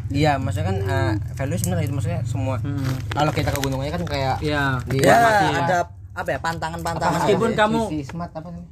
iya 0.09 0.37
maksudnya 0.37 0.67
kan 0.67 0.77
eh, 0.81 1.13
value 1.35 1.55
sebenarnya 1.55 1.85
itu 1.85 1.93
maksudnya 1.93 2.21
semua. 2.23 2.55
Hmm. 2.59 2.97
kalau 3.09 3.29
kita 3.29 3.49
ke 3.49 3.59
gunungnya 3.59 3.91
kan 3.91 4.03
kayak 4.03 4.35
ya 4.39 4.81
di 4.83 4.97
ya 4.99 5.15
mati 5.15 5.45
ya. 5.45 5.59
ada 5.59 5.77
apa 6.11 6.29
ya 6.29 6.39
pantangan-pantangan 6.39 7.13
Meskipun 7.21 7.49
si- 7.49 7.57
kamu- 7.57 7.87
si 7.87 7.99
smart 8.03 8.31
apa 8.31 8.47
namanya? 8.47 8.69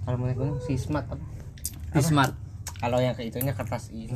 Kalau 0.00 0.16
mau 0.16 0.26
naik 0.26 0.38
gunung 0.38 0.58
si 0.58 0.74
smart 0.74 1.06
apa? 1.06 1.24
Di 1.90 2.00
smart 2.00 2.32
kalau 2.76 2.96
yang 2.96 3.12
ke 3.12 3.22
itunya 3.22 3.52
kertas 3.52 3.92
ini. 3.92 4.08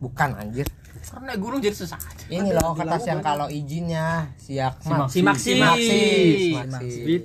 Bukan 0.00 0.28
anjir 0.34 0.64
Karena 1.02 1.32
gunung 1.34 1.58
jadi 1.58 1.74
susah 1.74 1.98
aja. 1.98 2.24
ini 2.28 2.50
loh 2.50 2.72
kertas 2.72 3.04
yang 3.04 3.20
kalau 3.20 3.46
izinnya 3.46 4.30
siak 4.36 4.80
Si 4.80 4.88
Maksi. 4.88 5.16
Simaksi. 5.18 5.52
Si 5.52 5.98
Simaksi. 6.52 7.00
Bit. 7.02 7.24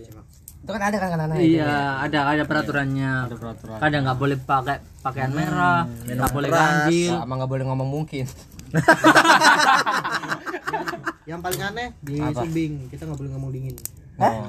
itu 0.57 0.75
kan 0.75 0.83
ada 0.83 0.97
kan 1.00 1.09
kan 1.09 1.19
anak 1.24 1.36
ya? 1.38 1.43
iya 1.47 1.75
ada 1.97 2.19
ada 2.27 2.43
peraturannya 2.43 3.31
peraturan 3.31 3.79
kadang 3.79 4.03
nggak 4.03 4.19
boleh 4.19 4.36
pakai 4.36 4.77
pakaian 5.00 5.31
merah 5.31 5.88
nggak 6.03 6.27
boleh 6.27 6.50
ganjil 6.51 7.15
sama 7.15 7.33
nggak 7.39 7.47
boleh 7.47 7.63
ngomong 7.63 7.88
mungkin 7.89 8.27
Yang 11.24 11.39
paling 11.39 11.62
aneh 11.62 11.88
di? 12.00 12.19
Sumbing 12.19 12.74
kita 12.88 13.03
nggak 13.03 13.15
boleh 13.15 13.31
ngomong 13.31 13.51
dingin. 13.51 13.75
oh 14.17 14.43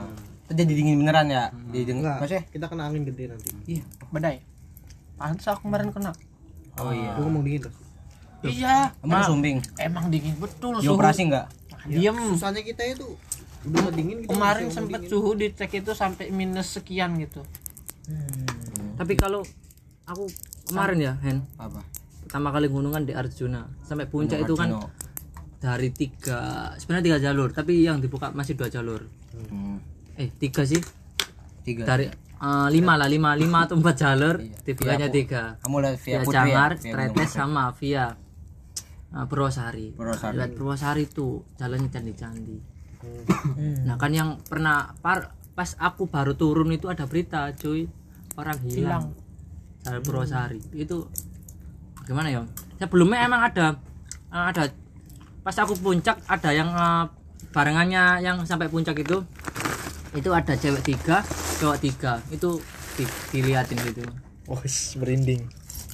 itu 0.48 0.56
jadi 0.56 0.72
dingin 0.72 0.96
beneran 0.98 1.28
ya 1.28 1.52
jadi 1.68 1.84
dingin 1.84 2.00
Enggak. 2.00 2.16
maksudnya 2.18 2.44
Kita 2.48 2.64
kena 2.66 2.82
angin 2.88 3.02
gede 3.04 3.24
nanti. 3.28 3.48
iya 3.68 3.82
Badai. 4.08 4.40
Pantes 5.14 5.44
aku 5.44 5.68
kemarin 5.68 5.92
kena. 5.92 6.10
oh 6.78 6.90
iya 6.90 7.14
Lu 7.14 7.28
ngomong 7.28 7.44
dingin 7.44 7.68
terus. 7.68 7.76
Iya. 8.40 8.94
emang 9.00 9.22
sumbing. 9.24 9.58
Emang 9.76 10.06
dingin 10.08 10.34
betul 10.36 10.78
di 10.78 10.86
suhu. 10.86 10.94
operasi 10.94 11.26
nggak? 11.26 11.46
Diem. 11.86 12.16
Susahnya 12.32 12.62
kita 12.62 12.82
itu 12.86 13.06
udah 13.64 13.90
dingin 13.90 14.22
kita 14.22 14.30
Kemarin 14.30 14.68
sempet 14.68 15.00
dingin. 15.00 15.10
suhu 15.10 15.30
dicek 15.34 15.70
itu 15.76 15.92
sampai 15.92 16.30
minus 16.30 16.72
sekian 16.72 17.18
gitu. 17.18 17.42
tapi 18.94 19.14
kalau 19.14 19.44
aku 20.04 20.24
kemarin 20.64 20.98
ya 20.98 21.12
Hen. 21.18 21.44
Apa? 21.56 21.84
Pertama 22.20 22.48
kali 22.48 22.66
gunung 22.66 22.90
kan 22.90 23.02
di 23.02 23.12
Arjuna. 23.12 23.68
Sampai 23.80 24.04
puncak 24.04 24.40
itu 24.40 24.54
kan 24.54 24.80
dari 25.58 25.90
tiga 25.90 26.72
sebenarnya 26.74 27.04
tiga 27.06 27.20
jalur 27.20 27.50
tapi 27.50 27.82
yang 27.82 27.98
dibuka 27.98 28.30
masih 28.30 28.54
dua 28.54 28.68
jalur. 28.68 29.04
Hmm, 29.44 29.78
eh 30.14 30.30
tiga 30.32 30.62
sih. 30.62 30.80
Tiga 31.60 31.84
dari 31.84 32.08
eh, 32.08 32.68
lima 32.70 32.94
lah 32.94 33.06
lima 33.06 33.34
lima 33.34 33.64
atau 33.64 33.76
empat 33.76 33.96
jalur 33.98 34.38
Iya. 34.38 34.56
dibukanya 34.64 34.98
Via 34.98 35.08
Pu- 35.08 35.16
tiga. 35.18 35.42
Kamu 35.58 35.76
lihat 35.78 35.96
via 35.98 36.18
via 36.18 36.42
ya? 36.42 36.64
Via 36.74 36.92
Tretes 36.94 37.12
Gunung 37.12 37.28
sama 37.34 37.64
via 37.74 38.04
uh, 39.14 39.26
Purwosari. 39.28 39.94
Purwosari. 39.94 40.34
Lewat 40.36 40.52
Purwosari 40.56 41.02
itu 41.06 41.44
jalannya 41.56 41.88
candi-candi. 41.88 42.58
Nah 43.86 43.94
kan 43.94 44.10
yang 44.10 44.42
pernah 44.42 44.90
par, 44.98 45.38
pas 45.54 45.78
aku 45.78 46.10
baru 46.10 46.34
turun 46.34 46.74
itu 46.74 46.90
ada 46.90 47.06
berita 47.06 47.52
cuy 47.54 47.86
orang 48.34 48.58
hilang. 48.66 49.04
Jalan 49.86 50.02
Purwosari 50.02 50.60
itu 50.74 51.06
gimana 52.04 52.28
ya? 52.32 52.42
Sebelumnya 52.80 53.24
emang 53.24 53.46
ada 53.46 53.78
uh, 54.32 54.44
ada 54.50 54.72
pas 55.44 55.56
aku 55.56 55.78
puncak 55.80 56.20
ada 56.28 56.50
yang 56.52 56.68
uh, 56.74 57.08
barengannya 57.52 58.20
yang 58.20 58.44
sampai 58.44 58.68
puncak 58.68 59.00
itu 59.00 59.24
itu 60.12 60.30
ada 60.32 60.52
cewek 60.56 60.84
tiga 60.84 61.24
cowok 61.60 61.78
tiga 61.80 62.12
itu 62.28 62.60
di, 62.96 63.04
diliatin 63.32 63.78
gitu 63.88 64.04
oh 64.48 64.60
merinding 65.00 65.48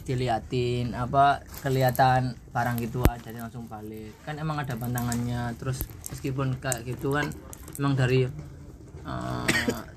diliatin 0.04 0.92
apa 0.92 1.40
kelihatan 1.64 2.36
barang 2.52 2.76
gitu 2.80 3.00
aja 3.08 3.32
jadi 3.32 3.40
langsung 3.40 3.64
balik 3.66 4.12
kan 4.22 4.36
emang 4.36 4.60
ada 4.60 4.76
pantangannya 4.76 5.56
terus 5.56 5.80
meskipun 6.12 6.60
kayak 6.60 6.84
gitu 6.84 7.16
kan 7.16 7.32
emang 7.80 7.96
dari 7.96 8.28
eh, 9.02 9.46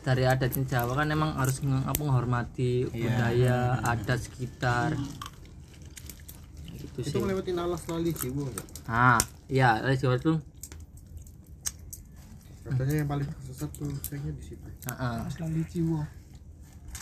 dari 0.02 0.24
adat 0.24 0.56
Jawa 0.64 1.04
kan 1.04 1.12
emang 1.12 1.36
harus 1.36 1.60
menghormati 1.62 2.88
budaya 2.88 3.84
adat 3.84 4.24
sekitar 4.24 4.96
gitu 6.72 6.98
Itu 6.98 7.10
sih 7.12 7.20
ngelewatin 7.20 7.58
alas 7.60 7.84
lali 7.92 8.16
jiwo 8.16 8.48
enggak? 8.48 8.68
ah 8.88 9.20
iya 9.52 9.84
dari 9.84 10.00
Jawa 10.00 10.16
tuh 10.18 10.40
Katanya 12.68 12.96
yang 13.00 13.08
paling 13.08 13.28
sesat 13.48 13.72
tuh 13.80 13.88
kayaknya 14.12 14.32
di 14.36 14.44
situ. 14.44 14.68
ah, 14.92 15.24
ah. 15.24 15.32
Lali 15.40 15.64
jiwa. 15.72 16.04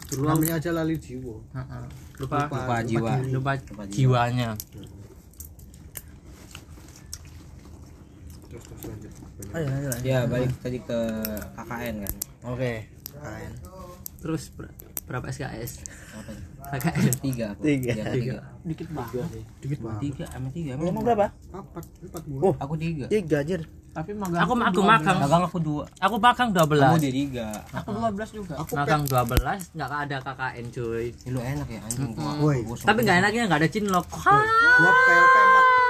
Dulu 0.05 0.25
Namanya 0.27 0.53
aja 0.57 0.69
lali 0.71 0.95
jiwo. 0.95 1.41
ah, 1.51 1.59
ah. 1.65 1.85
lupa. 2.17 2.45
Lupa 2.45 2.75
jiwa. 2.83 3.11
Lupa 3.25 3.51
jiwanya. 3.89 4.53
Terus 8.45 8.63
terus 8.63 8.83
lanjut. 8.85 9.11
ayo 9.55 9.67
ayo 9.67 9.89
ayo. 9.91 10.03
ya 10.03 10.19
balik 10.27 10.51
tadi 10.59 10.79
ke 10.79 10.99
KKN 11.55 11.95
kan? 12.03 12.13
Oke. 12.45 12.73
Keren 13.15 13.53
terus 14.21 14.43
ber- 14.51 14.73
berapa 15.05 15.29
SKS 15.29 15.85
apa? 16.17 16.31
KKN 16.75 17.13
tiga 17.21 17.45
aku. 17.53 17.61
Tiga. 17.61 17.91
Iya, 17.93 18.03
aku 18.03 18.15
tiga. 18.17 18.35
Dikit 18.65 18.89
banget. 18.89 19.41
Dikit 19.61 19.79
banget. 19.81 20.01
tiga 20.01 20.25
emang 20.33 20.51
tiga? 20.51 20.69
Emang 20.75 21.03
berapa? 21.03 21.25
Empat, 21.51 21.85
empat 22.01 22.23
bulan. 22.25 22.43
oh. 22.43 22.55
Aku 22.57 22.73
tiga. 22.75 23.05
Tiga 23.05 23.37
anjir 23.41 23.61
Tapi 23.95 24.11
magang 24.11 24.43
aku 24.43 24.53
aku 24.59 24.81
magang 24.83 25.17
dagang 25.17 25.43
aku 25.45 25.57
dua 25.57 25.83
aku 25.97 26.15
magang 26.17 26.49
12 26.51 26.67
kamu 26.67 26.97
dia 26.99 27.13
tiga 27.15 27.47
aku 27.71 27.89
12 27.95 28.27
juga. 28.35 28.53
Aku 28.59 28.71
magang 28.75 29.03
12 29.07 29.71
nggak 29.71 29.89
ada 29.89 30.17
KKN 30.21 30.65
cuy 30.69 31.05
lu 31.25 31.39
enak 31.39 31.63
ya 31.65 31.79
anjing 31.81 32.11
gua 32.11 32.31
Woi. 32.37 32.59
gua 32.61 32.75
tapi 32.77 32.99
nggak 33.01 33.17
enaknya 33.17 33.41
nggak 33.47 33.59
ada 33.63 33.69
cinlok 33.69 34.05
gua 34.11 34.43
PLP 34.99 35.35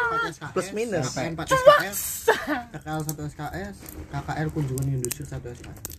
4 0.06 0.32
SKS 0.32 0.54
Plus 0.54 0.70
minus. 0.72 1.06
KKN 1.10 1.32
4 1.34 1.50
SKS 1.52 2.00
KKL 2.72 3.00
1 3.02 3.32
SKS 3.34 3.76
KKR 4.08 4.48
kunjungan 4.50 4.86
industri 4.88 5.24
1 5.24 5.42
SKS 5.42 5.90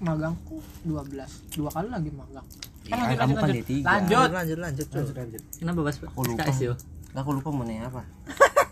magangku 0.00 0.58
12 0.82 1.54
dua 1.54 1.70
kali 1.70 1.88
lagi 1.88 2.10
magang 2.10 2.42
kan 2.42 2.58
Iya, 2.82 2.96
lanjut 2.98 3.14
kamu 3.14 3.30
lanjut 3.30 3.38
kan 3.38 3.46
lanjut 3.46 3.62
D3. 3.62 3.74
lanjut 3.86 4.28
lanjut 4.34 4.58
lanjut 4.58 4.86
cuy 4.90 5.42
kenapa 5.54 5.78
pas 5.80 5.96
Aku 6.02 6.20
lupa. 6.26 6.42
KS 6.44 6.58
yo 6.60 6.74
Lah, 7.10 7.20
aku 7.20 7.30
lupa 7.32 7.48
mau 7.48 7.62
nanya 7.62 7.86
apa 7.86 8.02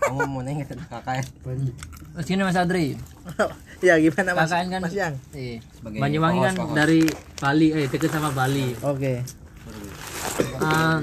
kamu 0.09 0.25
mau 0.25 0.41
nanya 0.41 0.65
ke 0.65 0.75
KKN 0.75 1.25
sini 2.25 2.43
Mas 2.43 2.59
Adri. 2.59 2.97
Ya 3.79 3.95
gimana 3.95 4.35
mas? 4.35 4.51
KKN 4.51 4.67
kan 4.75 4.81
mas 4.83 4.91
yang? 4.91 5.15
Eh, 5.31 5.63
Sebagai 5.71 6.03
Banyuwangi 6.03 6.41
kan 6.51 6.55
dari 6.75 7.07
Bali 7.39 7.71
eh 7.71 7.87
deket 7.87 8.11
sama 8.11 8.35
Bali. 8.35 8.75
Oke. 8.83 9.23
Eh, 10.59 10.99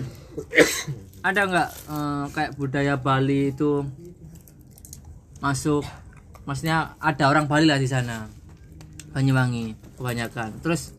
ada 1.24 1.42
nggak 1.48 1.70
eh, 1.88 2.26
kayak 2.36 2.52
budaya 2.60 3.00
Bali 3.00 3.56
itu 3.56 3.80
masuk? 5.40 5.88
Maksudnya 6.44 7.00
ada 7.00 7.32
orang 7.32 7.48
Bali 7.48 7.64
lah 7.64 7.80
di 7.80 7.88
sana. 7.88 8.28
Banyuwangi 9.16 9.96
kebanyakan. 9.96 10.60
Terus 10.60 10.92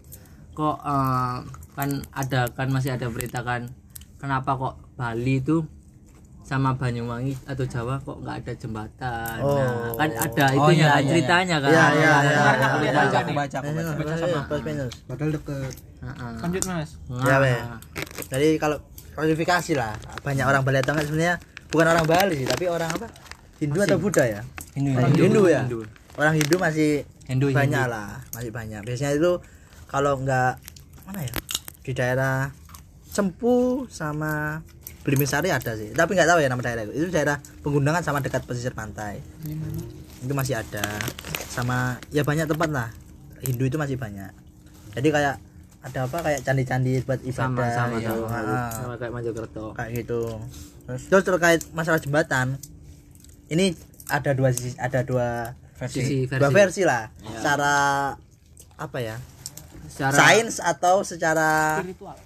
kok 0.56 0.80
eh, 0.80 1.36
kan 1.76 1.90
ada 2.16 2.48
kan 2.56 2.72
masih 2.72 2.96
ada 2.96 3.12
berita 3.12 3.44
kan 3.44 3.68
kenapa 4.16 4.56
kok 4.56 4.74
Bali 4.96 5.44
itu 5.44 5.60
sama 6.46 6.70
Banyuwangi 6.78 7.34
atau 7.42 7.66
Jawa 7.66 7.98
kok 7.98 8.22
nggak 8.22 8.36
ada 8.38 8.52
jembatan. 8.54 9.36
Nah, 9.42 9.90
kan 9.98 10.10
ada 10.14 10.44
Oh, 10.54 10.70
itunya 10.70 10.86
iya, 10.86 10.94
kan 10.94 11.02
iya, 11.02 11.10
ceritanya 11.10 11.56
kan. 11.58 11.70
Iya, 11.74 11.84
iya, 11.90 12.12
iya. 12.22 12.38
Nggak 12.38 12.54
aku 12.62 12.78
baca. 12.78 13.06
Aku 13.18 13.30
baca 13.34 13.56
aku 13.58 13.70
baca. 13.98 14.26
Iya, 14.46 14.60
minus 14.62 14.94
Padahal 15.10 15.30
deket. 15.34 15.74
Heeh. 15.96 16.32
lanjut 16.38 16.62
mas. 16.70 16.90
Ya, 17.10 17.34
Nah, 17.34 17.38
Be. 17.42 17.54
jadi 18.30 18.48
kalau 18.62 18.78
klarifikasi 19.18 19.72
lah 19.74 19.92
banyak 20.22 20.46
orang 20.46 20.62
Bali 20.62 20.78
atau 20.78 20.94
enggak 20.94 21.06
sebenarnya 21.10 21.34
bukan 21.66 21.86
orang 21.90 22.06
Bali 22.06 22.34
sih 22.38 22.46
tapi 22.46 22.64
orang 22.70 22.94
apa? 22.94 23.06
Hindu 23.58 23.78
atau 23.82 23.98
Buddha 23.98 24.22
ya? 24.22 24.40
Hindu 24.78 24.94
Hindu. 24.94 25.22
Hindu, 25.26 25.42
ya? 25.50 25.60
Hindu. 25.66 25.80
orang 26.14 26.34
Hindu 26.36 26.56
masih 26.62 26.90
Hindu, 27.26 27.50
banyak 27.50 27.82
Hindu. 27.82 27.94
lah 27.96 28.22
masih 28.30 28.52
banyak. 28.54 28.80
Biasanya 28.86 29.18
itu 29.18 29.32
kalau 29.90 30.14
enggak 30.22 30.62
mana 31.02 31.26
ya? 31.26 31.32
Di 31.82 31.90
daerah 31.90 32.54
Cempu 33.10 33.88
sama 33.88 34.60
Blimisari 35.06 35.54
ada 35.54 35.78
sih 35.78 35.94
tapi 35.94 36.18
nggak 36.18 36.26
tahu 36.26 36.42
ya 36.42 36.50
nama 36.50 36.58
daerah 36.58 36.82
itu 36.82 36.98
itu 36.98 37.14
daerah 37.14 37.38
penggunungan 37.62 38.02
sama 38.02 38.18
dekat 38.18 38.42
pesisir 38.42 38.74
pantai. 38.74 39.22
Itu 40.18 40.34
masih 40.34 40.58
ada. 40.58 40.82
Sama 41.46 42.02
ya 42.10 42.26
banyak 42.26 42.50
tempat 42.50 42.74
lah. 42.74 42.90
Hindu 43.38 43.70
itu 43.70 43.78
masih 43.78 43.94
banyak. 43.94 44.34
Jadi 44.98 45.08
kayak 45.14 45.38
ada 45.86 46.10
apa 46.10 46.18
kayak 46.26 46.42
candi-candi 46.42 47.06
buat 47.06 47.22
sama 47.22 47.54
ibadah 47.54 47.70
sama 47.70 47.96
gitu. 48.02 48.18
sama, 48.26 48.34
Ha-ha 48.34 48.62
sama 48.74 48.94
kayak 48.98 49.12
Mojokerto. 49.14 49.66
Kayak 49.78 49.90
gitu. 50.02 50.22
Terus 50.90 51.22
terkait 51.22 51.62
masalah 51.70 52.02
jembatan 52.02 52.58
ini 53.46 53.78
ada 54.10 54.34
dua 54.34 54.50
sisi 54.50 54.74
ada 54.74 55.06
dua 55.06 55.54
sisi. 55.86 56.26
Dua 56.26 56.50
versi 56.50 56.82
versi 56.82 56.82
lah 56.82 57.14
secara 57.38 57.74
apa 58.74 58.98
ya? 58.98 59.22
Secara 59.86 60.18
sains 60.18 60.58
atau 60.58 61.06
secara 61.06 61.78
spiritual 61.78 62.25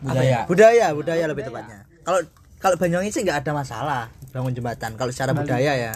budaya. 0.00 0.38
budaya 0.48 0.86
budaya 0.96 1.24
lebih 1.28 1.44
tepatnya. 1.46 1.84
Kalau 2.04 2.20
kalau 2.60 2.76
Banyuwangi 2.76 3.12
sih 3.12 3.24
nggak 3.24 3.44
ada 3.44 3.52
masalah 3.56 4.02
bangun 4.32 4.52
jembatan 4.52 4.96
kalau 4.96 5.12
secara 5.12 5.32
budaya 5.32 5.72
ya. 5.76 5.92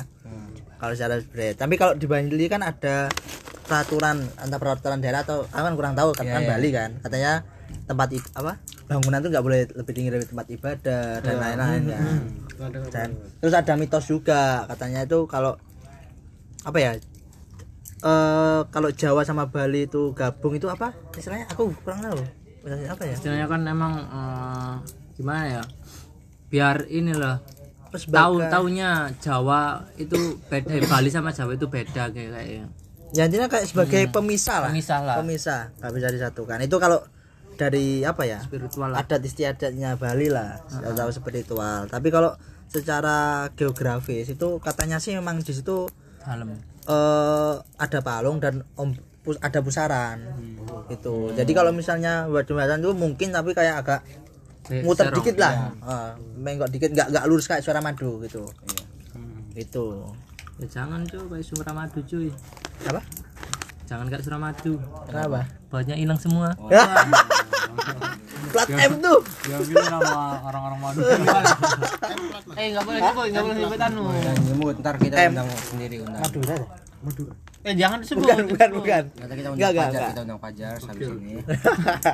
Kalau 0.81 0.93
secara 0.93 1.21
budaya. 1.21 1.53
Tapi 1.57 1.75
kalau 1.81 1.93
di 1.97 2.07
Bali 2.09 2.47
kan 2.49 2.61
ada 2.61 3.09
peraturan 3.65 4.21
antara 4.37 4.61
peraturan 4.61 5.01
daerah 5.01 5.25
atau 5.25 5.49
aku 5.49 5.65
kan 5.65 5.75
kurang 5.77 5.95
tahu 5.97 6.13
kan, 6.13 6.25
Iya, 6.29 6.33
kan 6.37 6.43
iya. 6.45 6.51
Bali 6.53 6.69
kan. 6.73 6.91
Katanya 7.01 7.33
tempat 7.85 8.09
apa 8.37 8.53
bangunan 8.85 9.21
tuh 9.21 9.31
nggak 9.33 9.45
boleh 9.45 9.61
lebih 9.73 9.93
tinggi 9.97 10.11
dari 10.13 10.25
tempat 10.29 10.47
ibadah 10.53 11.05
dan 11.25 11.35
lain-lain 11.41 11.83
kan. 11.89 12.17
Dan 12.93 13.09
terus 13.41 13.55
ada 13.57 13.73
mitos 13.81 14.05
juga 14.09 14.69
katanya 14.69 15.05
itu 15.09 15.25
kalau 15.25 15.57
apa 16.65 16.79
ya 16.81 16.93
eh 18.05 18.61
kalau 18.69 18.89
Jawa 18.93 19.25
sama 19.25 19.49
Bali 19.49 19.89
itu 19.89 20.13
gabung 20.13 20.53
itu 20.53 20.69
apa 20.69 20.93
istilahnya? 21.17 21.49
Aku 21.53 21.73
kurang 21.81 22.05
tahu 22.05 22.44
Istilahnya 22.65 22.89
apa 22.97 23.03
ya? 23.05 23.13
Istilahnya 23.13 23.47
kan 23.47 23.61
emang 23.69 23.93
eh, 24.01 24.75
gimana 25.21 25.43
ya? 25.61 25.63
Biar 26.49 26.89
ini 26.89 27.13
loh 27.13 27.37
Terus 27.95 28.11
tahu 28.11 28.43
taunya 28.51 29.07
Jawa 29.23 29.87
itu 29.95 30.43
beda 30.51 30.75
Bali 30.91 31.15
sama 31.15 31.31
Jawa 31.31 31.55
itu 31.55 31.71
beda 31.71 32.11
kayak 32.11 32.35
kayaknya 32.35 32.67
ya. 33.15 33.23
Intinya 33.31 33.47
kayak 33.47 33.71
sebagai 33.71 34.11
pemisah 34.11 34.67
lah. 34.67 34.75
Pemisah 34.75 34.99
lah. 35.07 35.17
pemisah. 35.23 35.61
Nggak 35.79 35.93
bisa 35.95 36.09
disatukan. 36.11 36.59
Itu 36.67 36.83
kalau 36.83 37.07
dari 37.55 38.03
apa 38.03 38.27
ya? 38.27 38.43
Spiritual 38.43 38.91
lah. 38.91 39.07
Adat 39.07 39.23
istiadatnya 39.23 39.95
Bali 39.95 40.27
lah. 40.27 40.59
Atau 40.83 41.15
spiritual. 41.15 41.87
Tapi 41.87 42.11
kalau 42.11 42.35
secara 42.67 43.47
geografis 43.55 44.27
itu 44.27 44.59
katanya 44.59 44.99
sih 44.99 45.15
memang 45.15 45.39
di 45.39 45.55
situ 45.55 45.87
dalam 46.19 46.59
eh 46.91 47.55
ada 47.79 47.99
palung 48.03 48.43
dan 48.43 48.67
om 48.75 48.91
ada 49.41 49.59
pusaran. 49.61 50.19
Gitu. 50.87 51.33
Jadi 51.33 51.53
kalau 51.53 51.73
misalnya 51.73 52.29
buat 52.29 52.45
jembatan 52.45 52.79
itu 52.79 52.93
mungkin 52.93 53.29
tapi 53.31 53.51
kayak 53.53 53.81
agak 53.81 54.01
Se- 54.65 54.85
muter 54.85 55.09
serong. 55.09 55.17
dikit 55.21 55.37
lah. 55.37 55.73
Eh, 55.75 56.11
menggok 56.37 56.69
dikit 56.69 56.93
nggak 56.93 57.09
nggak 57.09 57.25
lurus 57.25 57.49
kayak 57.49 57.65
suara 57.65 57.81
madu 57.81 58.21
gitu. 58.23 58.45
Itu 59.55 60.13
ya 60.55 60.67
jangan 60.71 61.03
cuy 61.05 61.19
kayak 61.19 61.45
Suramadu 61.45 62.01
cuy. 62.05 62.29
Apa? 62.85 63.01
Jangan 63.85 64.07
kayak 64.07 64.23
Suramadu 64.23 64.73
kenapa? 65.05 65.49
Banyak 65.69 65.97
hilang 65.97 66.21
semua. 66.21 66.53
Plat 68.55 68.71
M 68.71 69.03
tuh. 69.03 69.19
gitu 69.43 69.83
sama 69.83 70.39
orang-orang 70.47 70.79
madu. 70.79 71.01
Eh 72.55 72.71
nggak 72.71 72.85
boleh 72.87 73.01
nyebut 73.03 73.27
nggak 73.27 73.43
boleh 73.43 73.57
nyebut 73.59 73.81
anu 73.83 74.03
dan 74.15 74.37
nyebut 74.47 74.75
ntar 74.79 74.95
kita 74.95 75.27
undang 75.27 75.49
sendiri 75.65 75.97
undang 76.07 76.23
Madura 77.05 77.35
eh 77.65 77.73
jangan 77.81 77.97
disebut. 78.05 78.29
Bukan 78.29 78.45
bukan 78.53 78.69
bukan. 78.77 79.03
Nanti 79.17 79.35
kita 79.41 79.49
Enggak, 79.49 79.71
undang 79.73 79.73
enggak, 79.73 79.89
enggak. 79.89 80.11
kita 80.13 80.23
undang 80.29 80.41
Fajar 80.45 80.77
habis 80.85 81.09
ini 81.09 81.35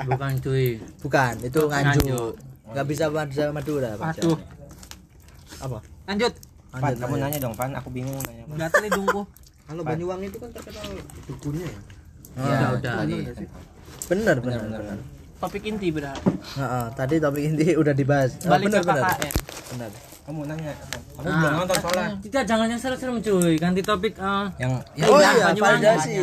bukan 0.07 0.33
cuy. 0.39 0.69
Bukan 1.03 1.33
itu 1.43 1.61
nganjuk. 1.67 2.05
Nganjuk. 2.07 2.33
nggak 2.71 2.87
bisa 2.87 3.05
Madura 3.11 3.47
Madura 3.51 3.91
Pak. 3.99 4.07
aduh. 4.15 4.39
Apa? 5.59 5.79
Lanjut. 6.07 6.33
Pan 6.71 6.81
Lanjut, 6.87 6.99
kamu 7.03 7.15
nanya 7.19 7.39
dong 7.43 7.55
Pan. 7.59 7.71
Aku 7.75 7.89
bingung 7.91 8.15
nanya 8.31 8.47
gatel 8.55 8.83
hidungku 8.87 9.23
Kalau 9.67 9.83
Banyuwangi 9.83 10.27
itu 10.31 10.39
kan 10.39 10.51
terkenal 10.55 10.87
dukunnya 11.27 11.67
ya. 11.67 11.81
Ya, 12.39 12.67
udah 12.79 12.95
udah. 13.07 13.35
bener 14.07 14.37
benar 14.39 14.59
bener 14.63 14.81
benar 14.83 14.99
topik 15.41 15.63
inti 15.65 15.89
berarti. 15.89 16.31
Heeh, 16.61 16.87
tadi 16.95 17.15
topik 17.17 17.43
inti 17.43 17.67
udah 17.83 17.95
dibahas. 17.97 18.37
Oh, 18.45 18.53
balik 18.53 18.77
ke 18.77 18.81
KKN. 18.85 19.35
Bener 19.73 19.91
kamu 20.23 20.41
nanya. 20.45 20.73
Aku 21.15 21.23
Ah. 21.23 21.37
belum 21.37 21.53
nonton 21.59 21.77
soalnya. 21.77 22.09
Kita 22.19 22.41
jangan 22.45 22.67
yang 22.67 22.79
serem-serem 22.79 23.17
cuy 23.19 23.55
ganti 23.55 23.81
topik 23.81 24.15
eh, 24.15 24.47
yang 24.57 24.73
oh 24.79 24.83
Keindahan 24.87 25.35
iya 25.35 25.45
Banyuwangi. 25.47 25.61
validasi. 25.61 26.15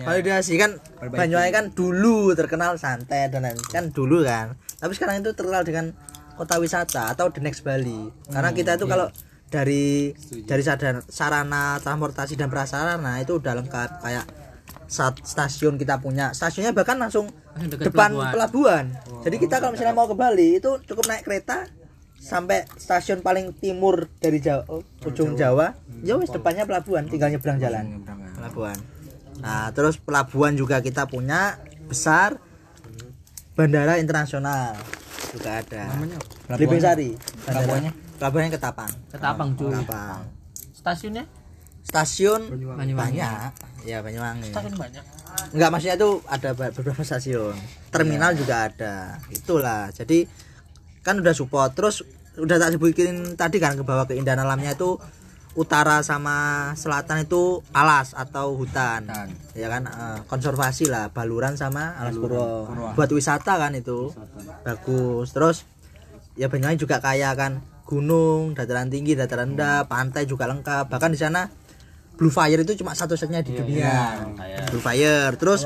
Validasi. 0.00 0.52
Kan. 0.56 0.70
Banyuwangi 1.02 1.50
kan 1.50 1.64
dulu 1.70 2.32
terkenal 2.32 2.76
santai 2.76 3.26
dan 3.26 3.42
lain 3.42 3.58
kan 3.66 3.90
dulu 3.90 4.22
kan. 4.22 4.54
Tapi 4.76 4.92
sekarang 4.92 5.20
itu 5.20 5.32
terkenal 5.32 5.62
dengan 5.62 5.92
kota 6.34 6.56
wisata 6.56 7.10
atau 7.10 7.28
the 7.28 7.40
next 7.40 7.60
Bali. 7.60 8.08
Karena 8.26 8.50
kita 8.50 8.76
itu 8.76 8.86
kalau 8.86 9.10
dari 9.46 10.14
dari 10.46 10.62
sarana, 10.62 11.02
sarana 11.04 11.64
transportasi 11.78 12.34
dan 12.34 12.48
prasarana 12.48 13.18
itu 13.18 13.36
udah 13.36 13.58
lengkap. 13.58 14.00
Kayak 14.00 14.24
saat 14.86 15.18
stasiun 15.20 15.74
kita 15.74 15.98
punya. 15.98 16.30
Stasiunnya 16.30 16.70
bahkan 16.70 16.96
langsung 16.96 17.28
dekat 17.56 17.90
depan 17.90 18.10
pelabuhan. 18.10 18.32
pelabuhan. 18.32 18.84
Jadi 19.20 19.36
kita 19.36 19.58
kalau 19.58 19.72
misalnya 19.72 19.92
mau 19.92 20.06
ke 20.06 20.14
Bali 20.14 20.56
itu 20.56 20.70
cukup 20.84 21.04
naik 21.06 21.22
kereta 21.24 21.66
sampai 22.20 22.68
stasiun 22.76 23.24
paling 23.24 23.56
timur 23.56 24.12
dari 24.20 24.44
Jawa 24.44 24.68
oh, 24.68 24.84
ujung 25.08 25.40
Jawa. 25.40 25.72
Ya 26.04 26.20
wis 26.20 26.28
depannya 26.28 26.68
pelabuhan 26.68 27.08
tinggal 27.08 27.32
nyebrang 27.32 27.56
jalan. 27.56 28.04
pelabuhan. 28.36 28.76
Nah 29.40 29.72
terus 29.72 29.96
pelabuhan 29.96 30.52
juga 30.52 30.84
kita 30.84 31.08
punya 31.08 31.56
besar 31.88 32.36
bandara 33.56 33.96
internasional. 33.96 34.76
Juga 35.32 35.62
ada. 35.62 35.94
Blimbing 36.58 36.82
Sari 36.82 37.14
Pelabuhannya? 37.46 37.92
pelabuhannya 38.18 38.50
Ketapang. 38.52 38.92
Ketapang 39.08 39.48
cuy. 39.56 39.72
Ketapang. 39.72 40.20
Stasiunnya? 40.76 41.24
Stasiun 41.80 42.42
Banyuwangi. 42.52 42.94
banyak. 42.94 43.50
Ya 43.88 44.04
Banyuwangi. 44.04 44.52
Stasiun 44.52 44.76
banyak. 44.76 45.04
Enggak 45.56 45.68
maksudnya 45.72 45.96
itu 45.96 46.10
ada 46.28 46.50
beberapa 46.52 47.00
stasiun. 47.00 47.56
Terminal 47.88 48.36
juga 48.36 48.68
ada. 48.68 49.16
Itulah. 49.32 49.88
Jadi 49.94 50.49
kan 51.10 51.18
udah 51.18 51.34
support 51.34 51.74
terus 51.74 52.06
udah 52.38 52.56
tak 52.56 52.78
sebutin 52.78 53.34
tadi 53.34 53.58
kan 53.58 53.74
ke 53.74 53.82
bawah 53.82 54.06
keindahan 54.06 54.46
alamnya 54.46 54.78
itu 54.78 54.96
utara 55.58 55.98
sama 56.06 56.70
selatan 56.78 57.26
itu 57.26 57.58
alas 57.74 58.14
atau 58.14 58.54
hutan. 58.54 59.10
Hutan. 59.10 59.28
Ya 59.58 59.66
kan 59.66 59.82
eh, 59.90 60.18
konservasi 60.30 60.86
lah 60.86 61.10
Baluran 61.10 61.58
sama 61.58 61.98
Alas 61.98 62.14
Purwo. 62.14 62.70
Buat 62.94 63.10
wisata 63.10 63.58
kan 63.58 63.74
itu. 63.74 64.14
Bagus. 64.62 65.34
Terus 65.34 65.66
ya 66.38 66.46
Banyuwangi 66.46 66.78
juga 66.78 67.02
kaya 67.02 67.34
kan 67.34 67.58
gunung, 67.82 68.54
dataran 68.54 68.86
tinggi, 68.86 69.18
dataran 69.18 69.58
rendah, 69.58 69.90
pantai 69.90 70.22
juga 70.22 70.46
lengkap. 70.46 70.86
Bahkan 70.86 71.10
di 71.10 71.18
sana 71.18 71.50
Blue 72.20 72.28
Fire 72.28 72.60
itu 72.60 72.76
cuma 72.76 72.92
satu-satunya 72.92 73.40
di 73.40 73.56
dunia. 73.56 74.28
Blue 74.68 74.78
Fire. 74.78 75.32
Terus 75.34 75.64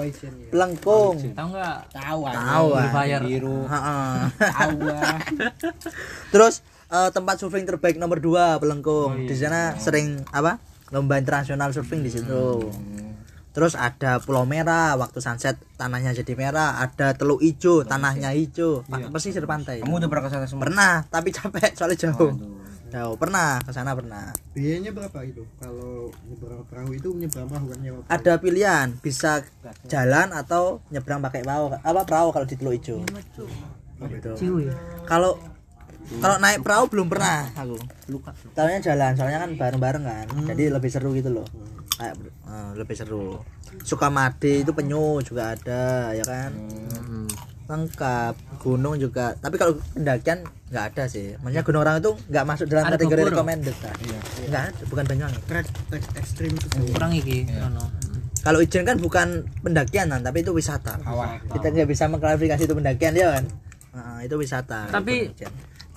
Pelengkung. 0.49 1.19
tahu 1.35 1.49
nggak 1.51 1.77
tahu 1.91 2.21
Tahu 2.31 2.67
Blue. 2.71 2.91
Fire 2.91 3.21
biru 3.21 3.59
Heeh. 3.67 4.15
tahu 4.33 4.77
ah 4.95 5.19
Terus 6.31 6.55
eh, 6.89 7.11
tempat 7.11 7.35
surfing 7.37 7.67
terbaik 7.67 7.97
nomor 7.97 8.19
2 8.19 8.57
Pelengkung. 8.57 9.27
Di 9.27 9.35
sana 9.35 9.75
sering 9.77 10.23
apa? 10.31 10.63
Lomba 10.89 11.19
internasional 11.19 11.75
surfing 11.75 12.01
di 12.01 12.09
situ. 12.09 12.71
terus 13.51 13.79
ada 13.79 14.19
pulau 14.19 14.43
merah 14.43 14.99
waktu 14.99 15.23
sunset 15.23 15.55
tanahnya 15.79 16.11
jadi 16.13 16.35
merah 16.35 16.75
ada 16.77 17.15
teluk 17.15 17.39
hijau 17.39 17.87
tanahnya 17.87 18.35
hijau 18.35 18.83
Pa- 18.83 19.07
pesisir 19.09 19.47
pantai 19.47 19.79
kamu 19.79 20.03
udah 20.03 20.11
pernah 20.11 20.27
ke 20.27 20.31
sana 20.33 20.47
semua 20.51 20.67
pernah 20.67 20.95
tapi 21.07 21.31
capek 21.31 21.71
soalnya 21.71 21.95
jauh 22.03 22.35
jauh. 22.95 23.17
Pernah? 23.19 23.59
Ke 23.67 23.71
sana 23.75 23.91
pernah? 23.99 24.31
Biayanya 24.55 24.95
berapa 24.95 25.19
itu? 25.27 25.43
Kalau 25.59 26.15
nyebrang 26.31 26.63
perahu 26.71 26.91
itu 26.95 27.09
nyebrang 27.11 27.51
perahu 27.51 27.67
kan 27.75 27.79
nyewa 27.83 27.99
perahu. 28.07 28.15
ada 28.15 28.33
pilihan. 28.39 28.87
Bisa 29.03 29.43
jalan 29.91 30.31
atau 30.31 30.79
nyebrang 30.95 31.19
pakai 31.19 31.43
perahu. 31.43 31.75
Apa 31.83 32.07
perahu 32.07 32.29
kalau 32.31 32.47
di 32.47 32.55
teluk 32.55 32.79
hijau 32.79 33.03
gitu 33.03 33.47
kalau 35.07 35.39
kalau 36.21 36.37
naik 36.37 36.61
perahu 36.63 36.85
belum 36.93 37.09
pernah. 37.11 37.51
Aku 37.59 37.75
Tahunya 38.55 38.79
jalan. 38.85 39.13
Soalnya 39.19 39.41
kan 39.43 39.51
bareng-bareng 39.59 40.05
kan. 40.05 40.27
Jadi 40.55 40.71
lebih 40.71 40.91
seru 40.93 41.11
gitu 41.17 41.35
loh. 41.35 41.47
Kayak 41.99 42.15
eh, 42.47 42.71
lebih 42.79 42.95
seru. 42.95 43.43
Sukamade 43.83 44.63
itu 44.63 44.71
penyu 44.71 45.19
juga 45.27 45.57
ada 45.59 46.15
ya 46.15 46.23
kan 46.23 46.55
lengkap. 47.65 48.35
Gunung 48.59 48.97
juga. 48.97 49.35
Tapi 49.35 49.57
kalau 49.57 49.77
pendakian 49.91 50.41
nggak 50.69 50.85
ada 50.91 51.05
sih. 51.07 51.37
Maksudnya 51.39 51.63
gunung 51.63 51.83
orang 51.83 51.97
itu 51.99 52.11
nggak 52.27 52.45
masuk 52.45 52.67
dalam 52.67 52.85
Ada 52.85 52.97
kategori 52.97 53.23
recommended. 53.31 53.77
Kan 53.77 53.95
nggak 54.45 54.63
ada 54.65 54.83
bukan 54.85 55.05
Banyuwangi. 55.05 55.39
Trek 55.45 55.67
trek 55.89 56.05
ekstrim 56.15 56.53
kurang 56.91 57.13
iki 57.13 57.47
ono 57.51 57.85
kalau 58.45 58.61
Ijen 58.61 58.85
kan 58.85 59.01
bukan 59.01 59.29
pendakian 59.59 60.05
kan 60.07 60.21
tapi 60.21 60.45
itu 60.45 60.53
wisata. 60.53 61.01
Awah. 61.01 61.41
kita 61.49 61.73
nggak 61.73 61.89
bisa 61.89 62.05
mengklarifikasi 62.07 62.63
itu 62.63 62.77
pendakian 62.77 63.17
ya 63.17 63.33
kan? 63.33 63.45
Nah, 63.97 64.21
itu 64.21 64.37
wisata. 64.37 64.85
Tapi- 64.93 65.33
Itu 65.33 65.49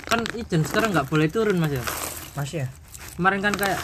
kan 0.07 0.23
ijen 0.31 0.63
sekarang 0.63 0.95
nggak 0.95 1.11
boleh 1.11 1.27
turun 1.27 1.59
mas 1.59 1.75
ya? 1.75 1.83
Masih 2.33 2.63
ya 2.63 2.67
kemarin 3.13 3.41
kan 3.41 3.51
kayak 3.51 3.75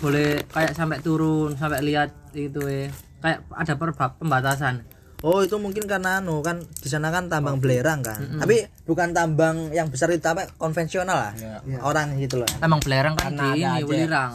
boleh 0.00 0.42
kayak 0.46 0.74
sampai 0.74 1.00
turun 1.00 1.56
sampai 1.56 1.80
lihat 1.80 2.12
itu 2.34 2.60
eh. 2.66 2.92
Kayak 3.20 3.48
ada 3.48 3.72
perba- 3.76 4.12
pembatasan 4.14 4.84
Oh 5.20 5.40
itu 5.40 5.52
mungkin 5.54 5.84
karena 5.84 6.16
anu 6.16 6.40
kan 6.40 6.58
di 6.62 6.88
sana 6.88 7.08
kan 7.08 7.28
tambang 7.28 7.60
belerang 7.60 8.00
kan. 8.00 8.16
Tapi 8.40 8.56
bukan 8.82 9.12
tambang 9.12 9.68
yang 9.68 9.86
besar 9.86 10.08
itu 10.08 10.24
apa 10.24 10.48
konvensional 10.54 11.12
lah. 11.14 11.32
Orang 11.80 12.16
gitu 12.16 12.38
loh. 12.38 12.48
emang 12.58 12.80
belerang 12.80 13.12
kan 13.14 13.28
Karena 13.30 13.52
di 13.52 13.60
ada 13.60 13.68
ini 13.68 13.68
aja. 13.76 13.84
welirang 13.84 14.32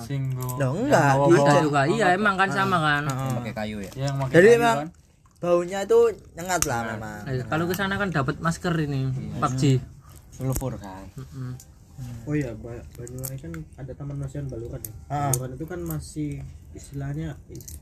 Loh 0.55 0.71
enggak, 0.75 1.11
di 1.17 1.33
ada 1.33 1.51
Ijen. 1.51 1.63
juga 1.63 1.81
iya 1.87 2.05
emang 2.11 2.35
kan 2.35 2.49
sama 2.49 2.77
kan 2.79 3.01
pakai 3.35 3.53
kayu 3.55 3.77
ya 3.81 3.91
yang 3.99 4.13
pakai 4.19 4.33
Jadi 4.35 4.45
kayu 4.47 4.55
memang 4.55 4.77
kan. 4.77 4.87
baunya 5.37 5.79
itu 5.81 5.99
nyengat 6.33 6.61
lah 6.63 6.79
memang. 6.87 7.19
Eh, 7.27 7.43
kalau 7.43 7.65
ke 7.65 7.73
sana 7.73 7.93
kan 7.95 8.09
dapat 8.09 8.35
masker 8.39 8.73
ini 8.79 9.09
PUBG 9.35 9.61
sulfur 10.31 10.73
kan 10.75 11.01
Mm-mm. 11.15 11.51
oh 12.23 12.33
iya 12.33 12.53
Ba- 12.53 12.85
Banyuwangi 12.93 13.37
kan 13.39 13.51
ada 13.75 13.91
taman 13.91 14.17
nasional 14.17 14.49
Baluran 14.49 14.77
ya 14.79 14.93
Ah. 15.07 15.29
Baluran 15.31 15.55
itu 15.55 15.65
kan 15.65 15.79
masih 15.81 16.43
istilahnya 16.71 17.33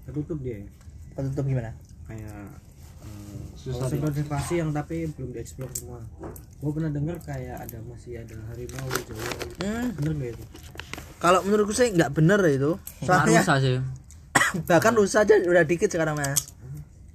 tertutup 0.03 0.39
dia 0.39 0.59
ya 0.59 0.67
Tertutup 1.13 1.43
gimana? 1.43 1.75
kayak 2.03 2.47
kawasan 3.63 3.99
konservasi 4.03 4.53
yang 4.59 4.69
tapi 4.75 5.07
belum 5.15 5.31
dieksplor 5.31 5.71
semua. 5.71 6.03
Gue 6.59 6.71
pernah 6.75 6.91
dengar 6.91 7.15
kayak 7.23 7.63
ada 7.63 7.79
masih 7.87 8.19
ada 8.19 8.35
harimau 8.51 8.87
jawa. 8.91 9.23
Hmm, 9.63 9.87
bener 9.95 10.11
nggak 10.19 10.29
itu? 10.35 10.43
Kalau 11.23 11.39
menurutku 11.47 11.71
sih 11.71 11.87
nggak 11.95 12.11
bener 12.11 12.39
itu. 12.51 12.75
Nggak 12.75 13.07
Soalnya 13.07 13.41
rusak 13.43 13.57
sih. 13.63 13.73
bahkan 14.69 14.93
rusak 14.99 15.19
aja 15.23 15.33
udah 15.47 15.63
dikit 15.63 15.87
sekarang 15.87 16.19
mas. 16.19 16.35
Kayak 16.35 16.43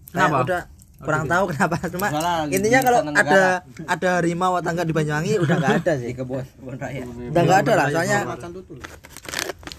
Kenapa? 0.08 0.36
Udah 0.40 0.62
kurang 0.98 1.24
tahu 1.28 1.44
kenapa. 1.52 1.76
Cuma 1.92 2.06
Salah, 2.08 2.34
lagi 2.48 2.52
intinya 2.56 2.80
di 2.80 2.86
kalau 2.88 3.00
ada 3.12 3.40
ada 3.84 4.08
harimau 4.16 4.52
atau 4.56 4.70
enggak 4.72 4.86
di 4.88 4.94
Banyuwangi 4.96 5.32
udah 5.44 5.56
nggak 5.60 5.74
ada 5.84 5.92
di 5.94 6.00
sih 6.00 6.12
kebun 6.16 6.44
kebun 6.56 6.74
raya. 6.80 7.04
Udah 7.04 7.42
nggak 7.44 7.58
ada 7.68 7.72
lah 7.76 7.86
soalnya 7.92 8.18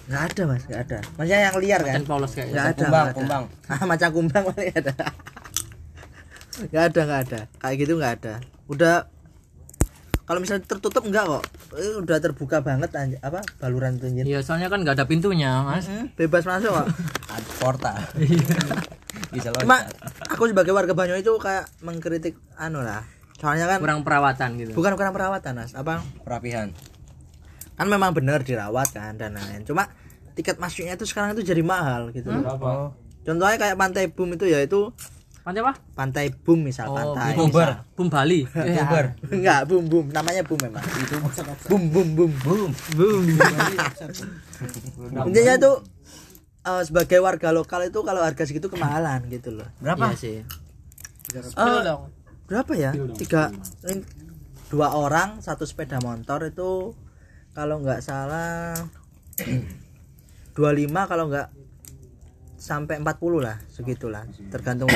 nggak 0.10 0.22
ada 0.26 0.42
mas 0.46 0.64
nggak 0.70 0.82
ada. 0.86 1.00
Maksudnya 1.18 1.40
yang 1.50 1.56
liar 1.58 1.82
kan? 1.82 2.02
Nggak 2.06 2.66
ada 2.66 2.74
kumbang 2.78 3.08
kumbang. 3.18 3.44
Ah, 3.74 3.86
macam 3.86 4.10
kumbang 4.14 4.44
ada 4.54 4.94
nggak 6.68 6.84
ada 6.92 7.02
nggak 7.08 7.22
ada. 7.28 7.40
Kayak 7.58 7.76
gitu 7.80 7.94
nggak 7.96 8.14
ada. 8.20 8.34
Udah 8.68 8.96
kalau 10.30 10.46
misalnya 10.46 10.62
tertutup 10.62 11.02
enggak 11.10 11.26
kok? 11.26 11.44
Eh, 11.74 11.98
udah 11.98 12.18
terbuka 12.22 12.62
banget 12.62 12.94
anj- 12.94 13.18
apa 13.20 13.42
baluran 13.58 13.98
anjir. 13.98 14.30
iya 14.30 14.46
soalnya 14.46 14.70
kan 14.70 14.86
nggak 14.86 15.02
ada 15.02 15.06
pintunya 15.10 15.66
mas. 15.66 15.90
Hmm, 15.90 16.14
bebas 16.14 16.46
masuk 16.46 16.70
kok. 16.70 16.88
Ada 17.34 17.50
portal 17.58 17.98
bisa 19.30 19.50
cuma 19.54 19.86
loncat 19.86 19.94
aku 20.26 20.50
sebagai 20.50 20.74
warga 20.74 20.94
Banyuwangi 20.94 21.22
itu 21.22 21.34
kayak 21.38 21.66
mengkritik 21.82 22.38
anu 22.58 22.82
lah. 22.82 23.06
Soalnya 23.38 23.66
kan 23.66 23.80
kurang 23.82 24.02
perawatan 24.06 24.50
gitu. 24.58 24.72
Bukan 24.74 24.94
kurang 24.94 25.14
perawatan 25.14 25.54
mas. 25.56 25.74
Apa? 25.74 26.02
Perapihan. 26.22 26.74
Kan 27.74 27.88
memang 27.88 28.12
benar 28.14 28.44
dirawat 28.44 28.92
kan 28.92 29.16
dan 29.16 29.34
lain 29.34 29.66
cuma 29.66 29.90
tiket 30.38 30.56
masuknya 30.58 30.94
itu 30.94 31.10
sekarang 31.10 31.34
itu 31.34 31.42
jadi 31.42 31.64
mahal 31.66 32.14
gitu 32.14 32.30
loh. 32.30 32.44
Berapa? 32.46 32.72
contohnya 33.20 33.58
kayak 33.60 33.76
pantai 33.76 34.10
boom 34.10 34.34
itu 34.34 34.48
ya 34.48 34.64
itu 34.64 34.90
pantai 35.50 35.62
apa? 35.66 35.74
Pantai 35.98 36.26
boom 36.30 36.60
misal 36.62 36.94
oh 36.94 36.96
pantai 36.96 37.34
Bumber 37.34 37.82
Bum 37.98 38.06
Bali? 38.06 38.46
Uber. 38.86 39.06
Enggak, 39.34 39.66
boom 39.66 39.90
boom. 39.90 40.06
Namanya 40.14 40.46
boom 40.46 40.62
memang. 40.62 40.86
Itu 40.86 41.18
boom 41.66 41.84
boom 41.90 42.10
boom 42.14 42.32
boom. 42.46 42.72
Boom 42.94 43.24
Intinya 45.26 45.54
itu 45.58 45.72
eh, 46.70 46.84
sebagai 46.86 47.18
warga 47.18 47.50
lokal 47.50 47.90
itu 47.90 48.00
kalau 48.06 48.22
harga 48.22 48.46
segitu 48.46 48.70
kemahalan 48.70 49.26
gitu 49.34 49.58
loh. 49.58 49.66
berapa? 49.82 50.14
Iya 50.14 50.22
sih. 50.22 50.38
Eh, 51.34 51.82
berapa 52.46 52.72
ya? 52.78 52.94
Tiga 53.18 53.50
dua 54.70 54.94
orang 54.94 55.42
satu 55.42 55.66
sepeda 55.66 55.98
motor 55.98 56.46
itu 56.46 56.94
kalau 57.58 57.82
nggak 57.82 58.06
salah 58.06 58.78
25 60.54 60.94
kalau 61.10 61.26
nggak 61.26 61.50
sampai 62.60 63.00
40 63.00 63.40
lah 63.40 63.58
segitulah 63.72 64.28
tergantung 64.52 64.92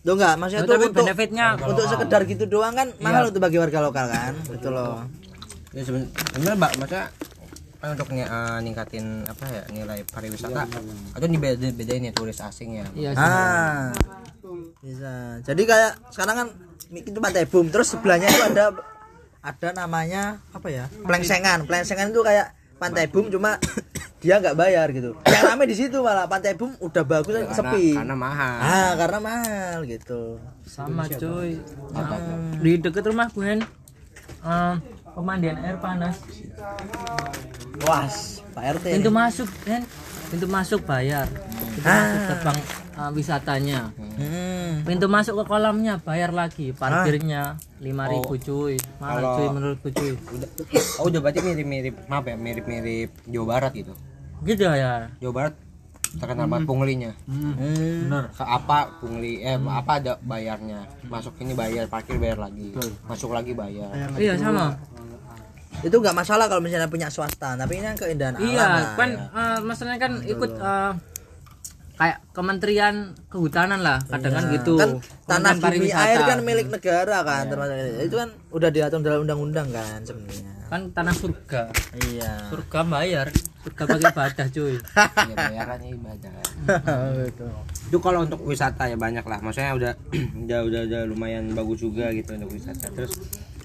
Tuh 0.00 0.14
enggak, 0.14 0.34
maksudnya 0.34 0.64
tuh 0.64 0.74
untuk 0.78 0.96
benefitnya 0.98 1.46
untuk 1.60 1.84
sekedar 1.86 2.20
gitu 2.24 2.44
doang 2.46 2.72
kan 2.72 2.88
mahal 2.98 3.28
untuk 3.28 3.38
bagi 3.38 3.56
warga 3.56 3.78
lokal 3.80 4.06
kan 4.06 4.32
gitu 4.48 4.68
loh 4.68 5.04
ya 5.70 5.82
seben- 5.82 6.08
sebenarnya 6.30 6.56
mbak 6.56 6.72
maksudnya 6.76 7.04
kan 7.76 7.88
untuk 7.90 8.08
ny- 8.10 8.24
eh, 8.24 8.58
ningkatin 8.60 9.04
apa 9.24 9.44
ya 9.46 9.62
nilai 9.68 10.00
pariwisata 10.04 10.62
atau 11.12 11.26
dibeda 11.26 11.68
bedain 11.70 12.02
ya 12.02 12.12
turis 12.12 12.38
asing 12.38 12.76
ya 12.76 12.86
iya 12.92 13.10
sih 13.10 13.20
Ah, 13.20 13.92
bisa. 14.80 15.12
Jadi 15.42 15.62
kayak 15.64 15.92
sekarang 16.08 16.36
kan 16.36 16.48
itu 16.90 17.16
pantai 17.16 17.44
boom, 17.44 17.68
terus 17.68 17.88
sebelahnya 17.88 18.26
itu 18.26 18.42
ada 18.42 18.64
ada 19.40 19.68
namanya 19.74 20.22
apa 20.50 20.68
ya? 20.68 20.84
Plengsengan. 20.98 21.64
Plengsengan 21.64 22.08
itu 22.08 22.20
kayak 22.20 22.50
pantai 22.76 23.06
boom 23.06 23.28
cuma 23.28 23.56
dia 24.20 24.36
nggak 24.36 24.56
bayar 24.56 24.86
gitu. 24.92 25.16
Yang 25.24 25.42
rame 25.48 25.64
di 25.64 25.76
situ 25.76 25.96
malah 26.04 26.28
pantai 26.28 26.52
boom 26.52 26.76
udah 26.76 27.04
bagus 27.08 27.32
karena, 27.32 27.56
sepi. 27.56 27.96
karena 27.96 28.16
mahal. 28.16 28.56
Ah, 28.60 28.92
karena 29.00 29.18
mahal 29.18 29.78
gitu. 29.88 30.36
sama 30.68 31.08
cuy. 31.08 31.56
Di 32.60 32.70
deket 32.76 33.04
rumah 33.08 33.32
gue 33.32 33.64
eh, 34.44 34.74
pemandian 35.16 35.56
air 35.64 35.80
panas. 35.80 36.20
Was, 37.88 38.44
Pak 38.52 38.76
RT. 38.76 39.00
pintu 39.00 39.08
masuk 39.08 39.48
kan 39.64 39.82
pintu 40.28 40.46
masuk 40.46 40.84
bayar. 40.84 41.24
Pintu 41.72 41.88
masuk 41.88 42.20
terbang 42.28 42.58
eh, 43.00 43.10
wisatanya. 43.16 43.80
Hmm. 43.96 44.84
pintu 44.84 45.08
masuk 45.08 45.34
ke 45.40 45.44
kolamnya 45.48 45.96
bayar 46.04 46.36
lagi. 46.36 46.76
Parkirnya 46.76 47.56
lima 47.80 48.04
ribu 48.04 48.36
cuy. 48.36 48.76
Mahal 49.00 49.40
cuy 49.40 49.46
menurutku 49.48 49.88
cuy. 49.96 50.12
udah 50.12 50.48
oh 51.00 51.08
udah 51.08 51.20
berarti 51.24 51.40
mirip 51.40 51.64
mirip 51.64 51.94
maaf 52.04 52.28
ya 52.28 52.36
mirip 52.36 52.68
mirip 52.68 53.10
Jawa 53.24 53.56
Barat 53.56 53.72
gitu 53.72 53.96
gitu 54.44 54.62
ya. 54.64 55.08
Jawa 55.20 55.32
Barat 55.32 55.54
terkenal 56.10 56.46
banget 56.50 56.66
punglinya. 56.66 57.12
Hmm. 57.30 57.54
Ke 58.34 58.44
apa 58.44 58.98
pungli? 58.98 59.46
Eh 59.46 59.54
apa 59.54 60.02
ada 60.02 60.18
bayarnya? 60.18 60.82
Masuk 61.06 61.38
ini 61.38 61.54
bayar 61.54 61.86
parkir 61.86 62.18
bayar 62.18 62.42
lagi. 62.42 62.74
Masuk 63.06 63.30
lagi 63.30 63.54
bayar. 63.54 63.94
Iya 64.18 64.34
sama. 64.34 64.74
Itu 65.86 66.02
nggak 66.02 66.16
masalah 66.16 66.50
kalau 66.50 66.60
misalnya 66.60 66.90
punya 66.90 67.06
swasta, 67.08 67.54
tapi 67.54 67.78
ini 67.78 67.94
kan 67.94 67.96
keindahan 67.96 68.34
alam. 68.36 68.44
iya 68.44 68.64
lah, 68.66 68.84
kan 68.98 69.10
ya. 69.16 69.24
eh, 69.32 69.58
masalahnya 69.64 70.00
kan 70.02 70.12
ikut 70.26 70.52
eh, 70.58 70.92
kayak 71.96 72.18
kementerian 72.36 72.94
kehutanan 73.32 73.80
lah 73.80 73.96
kadang 74.10 74.34
kan 74.34 74.44
gitu. 74.50 74.76
Kan 74.76 74.98
tanah 75.30 75.56
bumi 75.56 75.62
pariwisata. 75.62 76.04
air 76.04 76.20
kan 76.26 76.38
milik 76.42 76.68
negara 76.68 77.16
kan 77.22 77.42
termasuk 77.48 77.76
itu 78.02 78.16
kan 78.18 78.28
udah 78.50 78.68
diatur 78.68 78.98
dalam 79.00 79.20
undang-undang 79.24 79.68
kan 79.72 80.02
sebenarnya 80.04 80.59
kan 80.70 80.94
tanah 80.94 81.10
surga. 81.12 81.74
Iya. 81.98 82.46
Surga 82.48 82.80
bayar. 82.86 83.26
Surga 83.60 83.82
pakai 83.84 84.06
ibadah 84.06 84.46
cuy. 84.48 84.74
Ya 85.26 85.34
bayarannya 85.34 85.88
ibadah. 85.92 86.32
Itu 87.90 87.98
kalau 87.98 88.22
untuk 88.22 88.40
wisata 88.46 88.86
ya 88.86 88.94
banyak 88.94 89.26
lah. 89.26 89.42
Maksudnya 89.42 89.74
udah 89.74 89.92
udah 90.46 90.58
udah, 90.62 90.80
udah 90.86 91.02
lumayan 91.04 91.50
bagus 91.52 91.82
juga 91.82 92.14
gitu 92.14 92.32
untuk 92.32 92.54
wisata. 92.54 92.86
Terus 92.88 93.18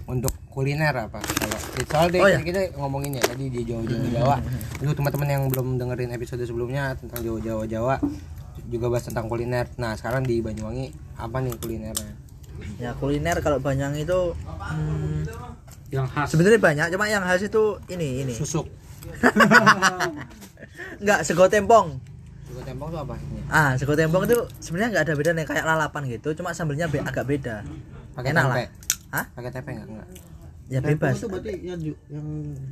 untuk 0.06 0.34
kuliner 0.50 0.94
apa? 0.94 1.22
Kalau 1.22 1.58
soalnya 1.86 2.20
Oh, 2.22 2.30
ya. 2.30 2.42
kita 2.42 2.74
ngomongin 2.76 3.18
ya 3.18 3.24
tadi 3.24 3.50
di 3.50 3.62
Jawa 3.62 3.86
Jawa 3.86 4.08
Jawa. 4.10 4.36
Untuk 4.82 4.96
teman-teman 4.98 5.28
yang 5.30 5.44
belum 5.46 5.68
dengerin 5.78 6.10
episode 6.12 6.42
sebelumnya 6.42 6.98
tentang 6.98 7.22
Jawa 7.22 7.40
Jawa 7.40 7.64
Jawa 7.66 7.96
juga 8.66 8.90
bahas 8.90 9.06
tentang 9.06 9.30
kuliner. 9.30 9.70
Nah 9.78 9.94
sekarang 9.94 10.26
di 10.26 10.42
Banyuwangi 10.42 10.90
apa 11.22 11.38
nih 11.38 11.54
kulinernya? 11.58 12.14
Ya 12.82 12.98
kuliner 12.98 13.38
kalau 13.42 13.62
Banyuwangi 13.62 14.04
itu 14.04 14.34
hmm, 14.34 15.28
yang 15.88 16.06
khas 16.06 16.28
sebenarnya 16.28 16.58
banyak 16.58 16.88
cuma 16.90 17.06
yang 17.06 17.22
khas 17.22 17.42
itu 17.42 17.64
ini 17.88 18.24
ini 18.24 18.34
susuk 18.34 18.66
enggak 20.98 21.20
sego 21.22 21.46
tempong 21.46 22.00
Juga 22.46 22.62
tempong 22.64 22.90
tuh 22.90 23.00
apa 23.00 23.14
ini? 23.18 23.42
ah 23.48 23.74
sego 23.76 23.94
tempong 23.94 24.24
itu 24.24 24.36
sebenarnya 24.60 24.90
nggak 24.92 25.04
ada 25.04 25.14
bedanya 25.14 25.44
kayak 25.44 25.64
lalapan 25.64 26.04
gitu 26.10 26.34
cuma 26.34 26.52
sambelnya 26.52 26.88
be- 26.88 27.02
agak 27.02 27.26
beda 27.26 27.62
Pakai 28.14 28.32
Enak 28.32 28.44
tempe. 28.46 28.56
lah. 28.56 28.70
Hah? 29.12 29.26
Pakai 29.30 29.52
tempe 29.52 29.70
enggak? 29.74 29.88
Enggak. 29.90 30.08
ya 30.66 30.80
bebas 30.82 31.14
itu 31.14 31.28
berarti 31.28 31.52
yang 31.62 31.80
yang 32.10 32.26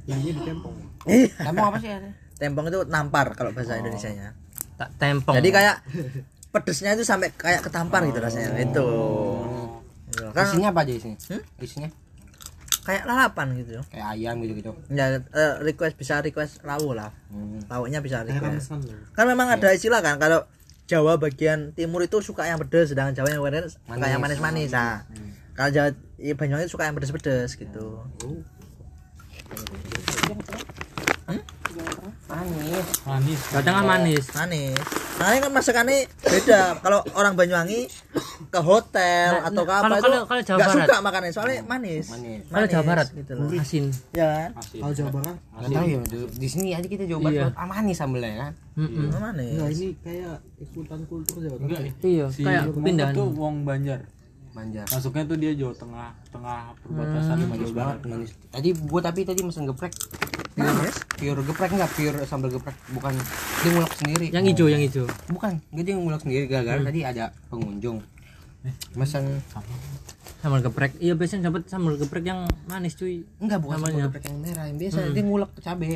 jadinya 0.07 0.31
di 0.31 0.41
tempong 0.43 0.75
Iya. 1.03 1.29
Tempong 1.37 1.65
apa 1.67 1.77
sih 1.77 1.89
ada? 1.91 2.09
tempong 2.33 2.65
itu 2.65 2.79
nampar 2.85 3.25
kalau 3.33 3.51
bahasa 3.51 3.75
Indonesia 3.75 4.09
nya 4.09 4.33
tak 4.73 4.89
tempong 4.97 5.35
jadi 5.37 5.49
kayak 5.51 5.75
pedesnya 6.49 6.93
itu 6.93 7.03
sampai 7.03 7.29
kayak 7.31 7.61
ketampar 7.61 8.01
gitu 8.03 8.17
rasanya 8.17 8.57
itu 8.57 8.87
Gitu. 10.07 10.25
kan 10.29 10.45
Isinya 10.45 10.69
apa 10.69 10.81
aja 10.81 10.93
isinya? 10.93 11.17
Hmm? 11.27 11.41
Isinya 11.57 11.89
kayak 12.83 13.03
lalapan 13.07 13.47
gitu. 13.59 13.79
Kayak 13.87 14.07
ayam 14.15 14.43
gitu-gitu. 14.43 14.71
ya 14.91 15.19
eh, 15.23 15.53
request 15.63 15.95
bisa 15.95 16.19
request 16.19 16.61
lauk 16.67 16.93
lah. 16.95 17.11
Hmm. 17.31 17.63
lauknya 17.71 18.03
bisa 18.03 18.21
request. 18.27 18.75
kan 19.15 19.25
memang 19.25 19.47
ada 19.49 19.71
istilah 19.71 20.03
kan 20.03 20.19
kalau 20.19 20.43
Jawa 20.83 21.15
bagian 21.15 21.71
timur 21.71 22.03
itu 22.03 22.19
suka 22.19 22.43
yang 22.43 22.59
pedes 22.59 22.91
sedangkan 22.91 23.15
Jawa 23.15 23.31
yang 23.31 23.41
bagian 23.41 23.71
suka 23.71 24.05
yang 24.05 24.19
manis-manis 24.19 24.75
nah 24.75 25.07
kalau 25.55 25.71
Jawa 25.71 25.89
ya, 26.19 26.33
Banyuwangi 26.35 26.67
suka 26.67 26.91
yang 26.91 26.95
pedes-pedes 26.99 27.55
gitu 27.55 28.03
Manis. 32.33 32.87
manis. 33.05 33.39
Jawa 33.47 33.61
Tengah 33.61 33.83
manis. 33.83 34.25
Manis. 34.33 34.77
Makanya 35.13 35.39
kan 35.39 35.51
masakannya 35.53 35.97
beda. 36.19 36.61
Kalau 36.81 36.99
orang 37.13 37.33
Banyuwangi 37.35 37.85
ke 38.49 38.59
hotel 38.59 39.29
Nah, 39.35 39.47
atau 39.47 39.61
ke 39.61 39.69
nah, 39.69 39.77
apa 39.77 39.85
kalau- 39.85 39.93
itu 39.93 40.03
kalau- 40.03 40.25
kalau 40.25 40.41
Jawa 40.41 40.57
nggak 40.57 40.67
Barat. 40.67 40.81
suka 40.83 40.97
makannya. 40.99 41.31
Soalnya 41.31 41.59
manis. 41.63 42.05
Manis. 42.09 42.41
kalau 42.47 42.67
Jawa 42.67 42.83
Barat 42.83 43.07
gitu 43.11 43.31
loh. 43.33 43.47
asin. 43.53 43.85
Ya 44.11 44.25
kan? 44.27 44.49
Kalau 44.73 44.93
Jawa 44.93 45.11
Barat 45.13 45.37
Nggak 45.53 45.69
tahu 45.71 45.85
ya. 45.87 45.99
Di, 46.03 46.17
di 46.33 46.47
sini 46.49 46.69
aja 46.73 46.87
kita 46.87 47.03
Jawa 47.05 47.21
Barat 47.23 47.53
Iya. 47.53 47.63
manis 47.63 47.95
sambelnya 47.95 48.33
kan. 48.39 48.53
Mm-mm. 48.73 49.05
manis. 49.13 49.53
Enggak 49.53 49.69
ini 49.71 49.87
kayak 50.01 50.35
ikutan 50.59 50.99
kultur 51.05 51.37
Jawa 51.39 51.57
Tengah 51.61 51.81
iya 52.03 52.25
si 52.27 52.41
kayak 52.41 52.63
pindahan. 52.75 53.13
tuh 53.13 53.27
wong 53.29 53.55
Banjar 53.63 54.01
Banjar. 54.53 54.85
masuknya 54.87 55.23
tuh 55.25 55.33
dia 55.35 55.51
Jawa 55.51 55.73
Tengah 55.73 56.09
tengah 56.29 56.59
perbatasan 56.79 57.35
sama 57.35 57.45
Manis 57.49 57.65
Jawa 57.65 57.75
banget, 57.75 57.97
manis. 58.05 58.31
Tadi 58.47 58.69
gua 58.79 59.01
tapi 59.01 59.19
tadi 59.23 59.41
mesen 59.41 59.65
geprek. 59.65 59.93
Pure, 60.53 60.89
pure 61.17 61.41
geprek 61.43 61.71
enggak 61.71 61.91
pure 61.91 62.19
sambal 62.23 62.49
geprek, 62.51 62.77
bukan 62.91 63.13
dia 63.59 63.69
ngulek 63.71 63.93
sendiri. 63.95 64.25
yang 64.29 64.45
hijau 64.45 64.69
yang 64.69 64.77
hijau 64.79 65.09
Bukan, 65.27 65.57
enggak 65.67 65.83
dia 65.83 65.95
ngulek 65.95 66.21
sendiri 66.21 66.45
gara-gara 66.45 66.77
tadi 66.79 66.99
ada 67.01 67.25
pengunjung. 67.49 67.97
Mesen 68.93 69.41
sambal 70.39 70.61
geprek 70.61 70.93
iya 70.97 71.13
biasanya 71.13 71.49
dapat 71.49 71.65
sambal 71.65 71.95
geprek 71.95 72.21
yang 72.21 72.45
manis 72.65 72.93
cuy 72.93 73.25
enggak 73.39 73.57
bukan 73.57 73.75
sambal 73.75 73.89
Namanya. 73.89 74.05
geprek 74.07 74.23
yang 74.23 74.37
merah, 74.39 74.65
yang 74.67 74.77
biasa 74.77 74.97
dia 75.09 75.23
ngulek 75.23 75.51
cabe. 75.57 75.87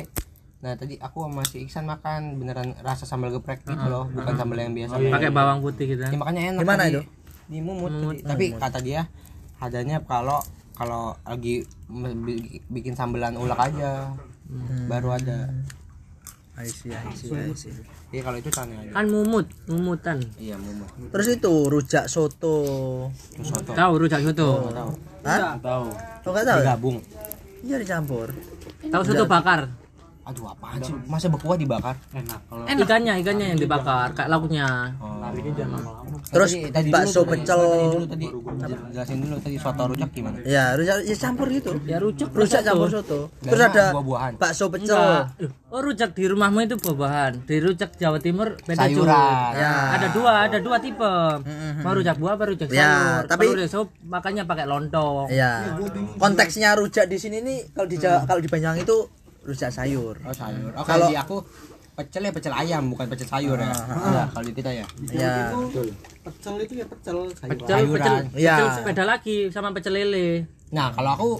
Nah 0.58 0.74
tadi 0.74 0.98
aku 0.98 1.22
sama 1.22 1.42
si 1.44 1.62
Iksan 1.62 1.86
makan 1.86 2.20
beneran 2.36 2.74
rasa 2.82 3.06
sambal 3.06 3.30
geprek 3.30 3.62
gitu 3.62 3.86
loh, 3.86 4.10
bukan 4.10 4.34
sambal 4.34 4.58
yang 4.58 4.74
biasa. 4.74 4.98
pakai 4.98 5.30
bawang 5.30 5.62
putih 5.62 5.86
gitu 5.86 6.02
Ya, 6.02 6.10
makanya 6.12 6.40
enak. 6.50 6.60
Di 6.60 6.66
mana 6.66 6.82
tadi. 6.82 6.92
itu? 6.92 7.02
Di 7.48 7.58
Mumut. 7.58 7.90
tadi. 7.90 8.20
Tapi 8.22 8.44
kata 8.54 8.78
dia 8.78 9.08
adanya 9.58 9.98
kalau 10.00 10.38
kalau 10.72 11.16
lagi 11.22 11.66
bikin 12.68 12.94
sambelan 12.94 13.34
ulek 13.34 13.58
aja 13.58 14.12
baru 14.86 15.16
ada. 15.16 15.50
I 16.54 16.66
see, 16.66 16.90
I 16.90 17.06
see, 17.12 17.30
I 17.30 17.54
see. 17.54 17.70
Iya 18.08 18.24
kalau 18.24 18.34
itu 18.34 18.50
tanya 18.50 18.74
aja. 18.78 18.90
kan 18.90 19.06
mumut 19.06 19.46
mumutan 19.64 20.18
Iya 20.34 20.56
Mumut. 20.56 20.90
terus 21.12 21.28
itu 21.30 21.52
rujak 21.68 22.08
soto 22.08 22.56
soto. 23.38 23.72
tahu 23.76 23.92
rujak 23.96 24.18
soto 24.20 24.66
Tahu. 24.66 24.90
Hah? 25.22 25.54
tahu 25.60 25.86
Oh, 26.24 26.30
nggak 26.32 26.44
tahu? 26.44 26.58
Digabung. 26.58 26.96
Iya 27.62 27.76
dicampur. 27.78 28.32
tahu 28.82 29.02
soto 29.04 29.24
bakar 29.24 29.70
Aduh 30.28 30.44
apaan 30.46 30.76
sih? 30.78 30.92
Masa 31.08 31.26
bekuah 31.26 31.56
dibakar? 31.56 31.96
enak 32.12 32.40
kalau 32.44 32.68
ikannya 32.68 33.16
ikannya 33.16 33.46
yang 33.48 33.58
dibakar 33.58 34.12
kayak 34.12 34.28
lauknya 34.28 34.92
Oh. 34.98 35.16
larinya 35.18 35.52
jangan 35.54 35.80
lama-lama 35.80 36.06
Terus 36.28 36.50
Tadi- 36.52 36.68
tadi 36.70 36.88
bakso 36.90 37.20
pecel. 37.24 37.60
Tadi 38.04 38.26
jelasin 38.92 39.16
dulu 39.18 39.34
tadi 39.38 39.56
soto 39.56 39.82
rujak 39.86 40.10
gimana? 40.10 40.36
Ya, 40.44 40.76
rujak 40.76 41.00
ya 41.02 41.16
campur 41.16 41.48
gitu. 41.48 41.72
ya 41.82 41.96
rujak 41.96 42.28
Rujak 42.28 42.60
soto. 42.60 42.68
campur 42.68 42.88
soto. 42.92 43.18
Terus 43.40 43.56
enak, 43.58 43.72
ada 43.72 43.84
buah-buahan. 43.90 44.32
bakso 44.36 44.64
pecel. 44.68 44.92
Enggak. 44.92 45.24
Oh 45.68 45.80
rujak 45.80 46.10
di 46.12 46.24
rumahmu 46.26 46.58
itu 46.62 46.76
buah-buahan. 46.76 47.32
Di 47.42 47.56
rujak 47.58 47.96
Jawa 47.96 48.18
Timur 48.18 48.52
beda. 48.58 48.76
Sayuran. 48.78 49.52
Ya. 49.54 49.72
Ada 49.94 50.06
dua, 50.10 50.32
ada 50.44 50.58
dua 50.58 50.76
tipe. 50.78 51.12
Mau 51.80 51.92
rujak 51.94 52.16
buah 52.16 52.32
apa 52.34 52.44
rujak 52.46 52.68
Ya, 52.68 52.84
sayur. 53.16 53.24
tapi- 53.26 53.48
rujak 53.48 53.68
sayur 53.70 53.88
makanya 54.02 54.44
pakai 54.44 54.64
lontong. 54.64 55.28
Ya. 55.30 55.64
Konteksnya 56.16 56.74
rujak 56.74 57.06
di 57.06 57.16
sini 57.16 57.40
nih 57.40 57.72
kalau 57.72 57.86
di 57.86 57.96
Jawa, 57.96 58.24
kalau 58.24 58.38
di 58.38 58.48
Banyuwangi 58.48 58.84
itu 58.84 58.96
rujak 59.48 59.72
sayur. 59.72 60.14
Oh 60.20 60.30
sayur. 60.30 60.70
Oh, 60.76 60.84
Kalau- 60.84 61.08
di 61.08 61.16
aku 61.16 61.40
pecel 61.94 62.22
ya 62.22 62.30
pecel 62.30 62.52
ayam 62.52 62.84
bukan 62.86 63.08
pecel 63.08 63.26
sayur 63.26 63.56
ya. 63.56 63.72
Enggak, 63.72 64.26
kalau 64.30 64.44
di 64.44 64.52
kita 64.52 64.70
ya. 64.70 64.86
Ya. 65.08 65.50
pecel 66.22 66.54
itu 66.60 66.74
ya 66.76 66.86
pecel 66.86 67.16
sayuran 67.32 67.58
Pecel, 67.58 67.74
Sayuran. 67.74 67.98
pecel, 67.98 68.14
Ya. 68.38 68.56
pecel 68.60 68.82
beda 68.84 69.04
lagi 69.04 69.36
sama 69.48 69.72
pecel 69.72 69.94
lele. 69.94 70.44
Nah, 70.70 70.92
kalau 70.92 71.10
aku 71.12 71.30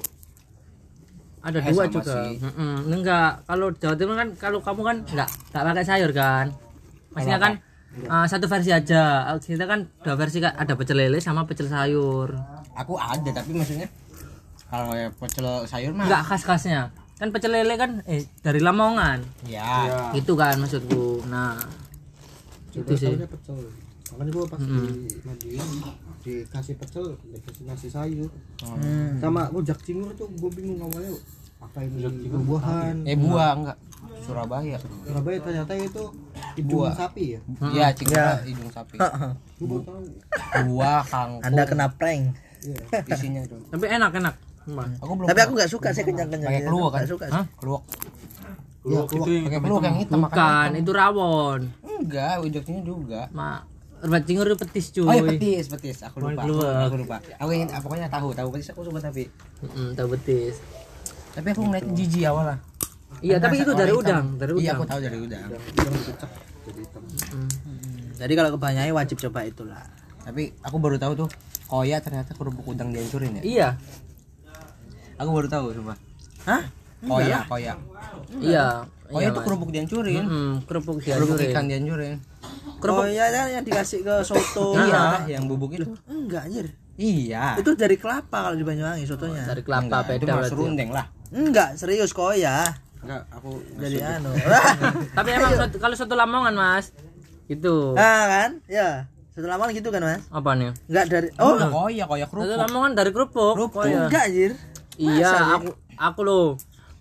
Ada 1.39 1.63
Eh, 1.63 1.71
dua 1.71 1.87
juga. 1.87 2.19
Mm-mm. 2.35 2.91
Enggak, 2.91 3.47
kalau 3.47 3.71
Jawa 3.73 3.95
Timur 3.95 4.19
kan 4.19 4.29
kalau 4.35 4.59
kamu 4.59 4.81
kan 4.83 4.97
enggak 5.07 5.29
enggak 5.31 5.63
pakai 5.65 5.85
sayur 5.87 6.11
kan. 6.11 6.47
Maksudnya 7.15 7.39
kan 7.39 7.53
uh, 8.05 8.27
satu 8.27 8.51
versi 8.51 8.75
aja. 8.75 9.23
Kita 9.39 9.65
kan 9.65 9.87
dua 10.03 10.19
versi 10.19 10.43
kan 10.43 10.51
ada 10.53 10.75
pecel 10.75 10.99
lele 10.99 11.23
sama 11.23 11.47
pecel 11.47 11.71
sayur. 11.71 12.35
aku 12.75 12.95
ada 12.95 13.31
tapi 13.33 13.55
maksudnya 13.55 13.87
kalau 14.67 14.91
ya 14.93 15.09
pecel 15.15 15.47
sayur 15.65 15.95
mah 15.95 16.07
Enggak 16.07 16.27
khas-khasnya. 16.27 16.91
Kan 17.19 17.29
pecel 17.29 17.51
lele 17.53 17.75
kan 17.75 18.01
eh 18.05 18.23
dari 18.39 18.59
Lamongan. 18.59 19.21
ya. 19.45 20.11
Itu 20.13 20.33
kan 20.35 20.55
maksudku. 20.57 21.27
Nah, 21.27 21.59
itu 22.71 22.93
sih. 22.95 23.15
Pecel 23.19 23.59
makanya 24.09 24.31
gua 24.33 24.47
pas 24.49 24.57
di 24.59 24.81
Madiun 25.21 25.69
dikasih 26.19 26.75
pecel 26.75 27.13
dikasih 27.29 27.63
nasi 27.63 27.89
sayur 27.89 28.33
Hmm. 28.59 29.21
sama 29.21 29.53
rujak 29.53 29.77
cingur 29.79 30.11
tuh 30.13 30.27
gua 30.35 30.49
bingung 30.49 30.81
awalnya 30.81 31.13
apa 31.59 31.85
ini 31.85 32.09
buah-buahan 32.25 33.05
Eh 33.05 33.15
buah 33.15 33.51
enggak. 33.53 33.79
Surabaya. 34.19 34.81
Surabaya 35.05 35.39
ternyata 35.39 35.73
itu 35.75 36.05
hidung 36.57 36.81
Buah. 36.81 36.95
sapi 36.97 37.37
ya 37.37 37.41
Iya, 37.69 37.87
cingkra 37.93 38.41
hidung 38.43 38.71
sapi. 38.71 38.97
gua 38.97 39.21
baru 39.61 39.83
tahu 39.85 40.01
Buah, 40.67 41.03
kangkung. 41.05 41.43
Anda 41.45 41.63
kena 41.65 41.87
prank. 41.93 42.33
isinya 43.07 43.41
itu. 43.45 43.57
Tapi 43.69 43.85
enak 43.89 44.11
enak. 44.15 44.35
Sumpah. 44.69 44.89
Aku 45.01 45.13
belum 45.17 45.27
Tapi 45.33 45.41
aku 45.41 45.53
nggak 45.57 45.71
suka 45.73 45.89
saya 45.97 46.05
kenyang-kenyang. 46.05 46.51
pakai 46.53 46.63
keluak 46.69 46.91
kan? 46.93 47.03
Suka. 47.09 47.25
Hah? 47.33 47.45
Keluak. 47.57 47.83
ya 48.89 49.01
itu 49.05 49.31
yang 49.33 49.45
Pakai 49.49 49.61
keluak 49.65 49.83
yang 49.85 49.97
hitam 49.97 50.19
Bukan, 50.23 50.69
itu 50.77 50.91
rawon. 50.93 51.61
Enggak, 51.83 52.35
ujungnya 52.45 52.81
juga. 52.85 53.21
Ma, 53.33 53.65
Rebat 53.99 54.23
cingur 54.31 54.47
itu 54.47 54.57
petis 54.61 54.87
cuy. 54.95 55.09
Oh 55.09 55.11
iya 55.11 55.23
petis, 55.27 55.65
petis. 55.67 55.97
Aku 56.07 56.23
lupa. 56.23 56.45
keluak. 56.45 56.87
Aku 56.87 56.97
lupa. 57.03 57.17
Aku 57.43 57.51
ingin 57.51 57.69
ah, 57.75 57.81
pokoknya 57.83 58.07
tahu, 58.07 58.31
tahu 58.31 58.49
petis 58.55 58.69
aku 58.71 58.87
suka 58.87 59.01
tapi. 59.03 59.27
Mm, 59.65 59.91
tahu 59.99 60.07
betis. 60.15 60.63
Tapi 61.35 61.47
aku 61.51 61.61
ngeliat 61.67 61.87
jijik 61.97 62.23
awal 62.29 62.55
lah. 62.55 62.59
Iya, 63.19 63.41
tapi 63.43 63.59
itu 63.59 63.73
dari 63.75 63.91
udang, 63.91 64.37
dari 64.39 64.53
Iya, 64.55 64.77
udang. 64.77 64.77
aku 64.79 64.85
tahu 64.87 65.01
dari 65.03 65.19
udang. 65.19 65.49
Jadi 68.15 68.33
kalau 68.37 68.51
ke 68.55 68.59
Banyuwangi 68.61 68.93
wajib 68.95 69.17
coba 69.27 69.41
itulah. 69.43 69.83
Tapi 70.23 70.53
aku 70.63 70.77
baru 70.79 71.01
tahu 71.01 71.27
tuh 71.27 71.29
koya 71.67 71.99
ternyata 71.99 72.37
kerupuk 72.39 72.69
udang 72.69 72.95
dihancurin 72.95 73.41
ya. 73.41 73.43
Iya. 73.43 73.69
Aku 75.19 75.31
baru 75.33 75.49
tahu 75.49 75.67
coba. 75.75 75.95
Hah? 76.45 76.63
Koya, 77.01 77.39
koya. 77.45 77.75
Iya. 78.37 78.87
Iya, 79.09 79.27
itu 79.31 79.41
kerupuk 79.41 79.71
dihancurin. 79.71 80.23
Mm, 80.23 80.55
kerupuk 80.65 81.01
Kerupuk 81.01 81.39
dihancurin. 81.39 81.51
ikan 81.51 81.65
dihancurin. 81.67 82.17
Oh 82.79 83.03
iya 83.05 83.27
kan 83.29 83.47
yang 83.51 83.65
dikasih 83.65 84.03
ke 84.03 84.15
soto. 84.23 84.79
Iya, 84.79 85.27
yang 85.29 85.47
bubuk 85.47 85.75
itu. 85.75 85.87
Enggak 86.05 86.47
anjir. 86.47 86.67
Iya. 86.95 87.55
Itu 87.57 87.75
dari 87.75 87.95
kelapa 87.95 88.45
kalau 88.45 88.55
di 88.55 88.63
Banyuwangi 88.63 89.03
sotonya. 89.03 89.43
Dari 89.45 89.63
kelapa 89.63 89.83
Enggak, 89.85 90.03
itu 90.13 90.25
beda 90.25 90.47
serundeng 90.47 90.91
lah. 90.91 91.07
Enggak, 91.31 91.75
serius 91.75 92.11
kok 92.11 92.35
ya. 92.35 92.67
Enggak, 92.99 93.23
aku 93.31 93.59
Jadi 93.79 93.99
anu. 93.99 94.31
Tapi 95.19 95.29
emang 95.33 95.53
soto- 95.57 95.79
kalau 95.79 95.95
soto 95.95 96.15
Lamongan, 96.15 96.55
Mas. 96.55 96.91
Itu. 97.47 97.95
Nah 97.95 98.23
kan? 98.29 98.51
Ya. 98.67 99.07
Setelah 99.31 99.55
malam 99.57 99.71
gitu 99.71 99.89
kan, 99.89 100.03
Mas? 100.03 100.23
Apa 100.29 100.51
nih? 100.53 100.75
Enggak 100.85 101.05
dari 101.09 101.29
Oh, 101.39 101.55
koya, 101.55 102.05
koya 102.05 102.27
Soto 102.27 102.35
kerupuk. 102.43 102.59
Lamongan 102.61 102.91
dari 102.93 103.11
kerupuk. 103.11 103.55
Kerupuk. 103.57 103.81
Oh, 103.81 103.87
iya. 103.87 104.07
enggak 104.07 104.23
anjir. 104.25 104.53
Iya, 104.99 105.31
aku 105.55 105.69
aku 105.95 106.21
lo 106.21 106.41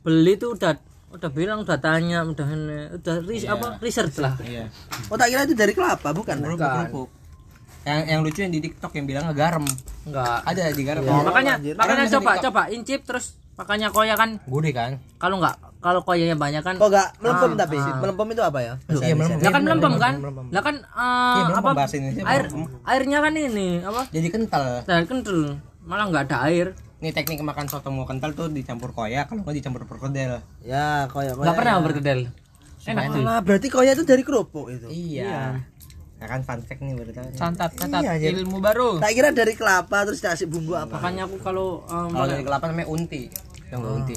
beli 0.02 0.38
tuh 0.38 0.54
udah 0.54 0.78
udah 1.08 1.30
bilang 1.32 1.64
udah 1.64 1.78
tanya 1.78 2.22
udah 2.22 2.48
ini, 2.48 2.80
udah 2.94 3.16
ris, 3.24 3.44
apa 3.44 3.80
research 3.80 4.20
lah. 4.20 4.38
Iya. 4.40 4.70
Oh, 5.08 5.16
tak 5.16 5.28
kira 5.28 5.44
itu 5.44 5.56
dari 5.56 5.72
kelapa, 5.72 6.12
bukan? 6.12 6.36
Kerupuk, 6.38 6.62
kerupuk. 6.62 7.10
Yang 7.82 8.00
yang 8.06 8.20
lucu 8.22 8.40
yang 8.40 8.52
di 8.52 8.62
TikTok 8.62 8.92
yang 8.94 9.06
bilang 9.08 9.24
garam. 9.32 9.64
Enggak. 10.04 10.40
Ada 10.44 10.62
di 10.70 10.84
garam. 10.84 11.02
makanya 11.02 11.54
anjir. 11.58 11.74
makanya 11.74 12.06
coba 12.14 12.32
coba 12.40 12.62
incip 12.70 13.02
terus 13.02 13.40
makanya 13.58 13.90
koya 13.90 14.14
kan 14.14 14.38
Gede 14.38 14.70
kan? 14.70 14.92
kalau 15.18 15.42
enggak 15.42 15.58
kalau 15.82 16.06
koyanya 16.06 16.38
banyak 16.38 16.62
kan 16.62 16.78
Kok 16.78 16.94
enggak 16.94 17.10
melempem 17.18 17.52
Ah, 17.52 17.58
tapi? 17.58 17.78
ah. 17.82 17.98
Melempem 17.98 18.28
itu 18.30 18.44
apa 18.46 18.60
ya? 18.62 18.74
Iya, 18.88 19.14
melempem. 19.18 19.42
lah 19.42 19.50
kan 19.50 19.62
melempem 19.66 19.94
kan 19.98 20.14
lah 20.48 20.62
kan 20.62 20.76
eh, 20.78 21.38
Iya, 21.42 21.44
apa 21.58 21.70
air 22.24 22.44
airnya 22.86 23.18
kan 23.18 23.34
ini 23.34 23.82
apa 23.82 24.02
Jadi 24.14 24.28
kental. 24.30 24.66
dari 24.86 25.06
kental 25.10 25.40
malah 25.82 26.06
nggak 26.06 26.24
ada 26.30 26.38
air 26.46 26.68
Ini 26.98 27.14
teknik 27.14 27.40
makan 27.40 27.70
soto 27.70 27.94
mau 27.94 28.04
kental 28.04 28.34
tuh 28.34 28.50
dicampur 28.50 28.90
koya, 28.90 29.30
kalau 29.30 29.46
nggak 29.46 29.56
dicampur 29.56 29.86
perkedel. 29.86 30.42
Ya, 30.66 31.06
koyak 31.08 31.38
nggak 31.38 31.54
pernah 31.54 31.78
berkedel 31.80 32.34
enak 32.88 33.04
tuh. 33.12 33.22
Malah 33.22 33.42
berarti 33.44 33.68
koya 33.68 33.92
itu 33.94 34.04
dari 34.08 34.24
kerupuk 34.24 34.72
itu. 34.72 34.88
iya. 34.88 35.60
Ya 36.18 36.26
kan 36.26 36.42
fun 36.42 36.66
fact 36.66 36.82
nih 36.82 36.98
baru 36.98 37.14
tahu 37.14 37.30
nih. 37.30 37.38
santat 37.38 37.72
santat. 37.78 38.02
Iya, 38.02 38.34
ilmu 38.34 38.58
baru. 38.58 38.98
Tak 38.98 39.14
kira 39.14 39.30
dari 39.30 39.54
kelapa 39.54 40.02
terus 40.02 40.18
dikasih 40.18 40.50
bumbu 40.50 40.74
apa? 40.74 40.98
makanya 40.98 41.30
aku 41.30 41.38
kalau 41.38 41.86
um, 41.86 42.10
kalau 42.10 42.26
dari 42.26 42.42
kelapa 42.42 42.66
namanya 42.74 42.90
unti. 42.90 43.30
Yang 43.70 43.78
nggak 43.78 43.94
unti. 43.94 44.16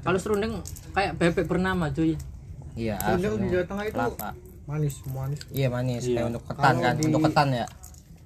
Kalau 0.00 0.18
serundeng 0.20 0.52
kayak 0.96 1.12
bebek 1.20 1.44
bernama 1.44 1.92
cuy. 1.92 2.16
Iya 2.74 2.96
Serundeng 2.96 3.44
di 3.44 3.46
Jawa 3.52 3.64
Tengah 3.68 3.84
itu 3.84 3.92
kelapa. 3.92 4.28
manis 4.64 4.94
manis. 5.04 5.40
Iya 5.52 5.68
manis. 5.68 6.02
Kayak 6.08 6.26
untuk 6.32 6.42
ketan 6.48 6.64
Kalau 6.64 6.80
kan 6.80 6.94
di- 6.96 7.04
untuk 7.04 7.20
ketan 7.28 7.48
ya 7.52 7.66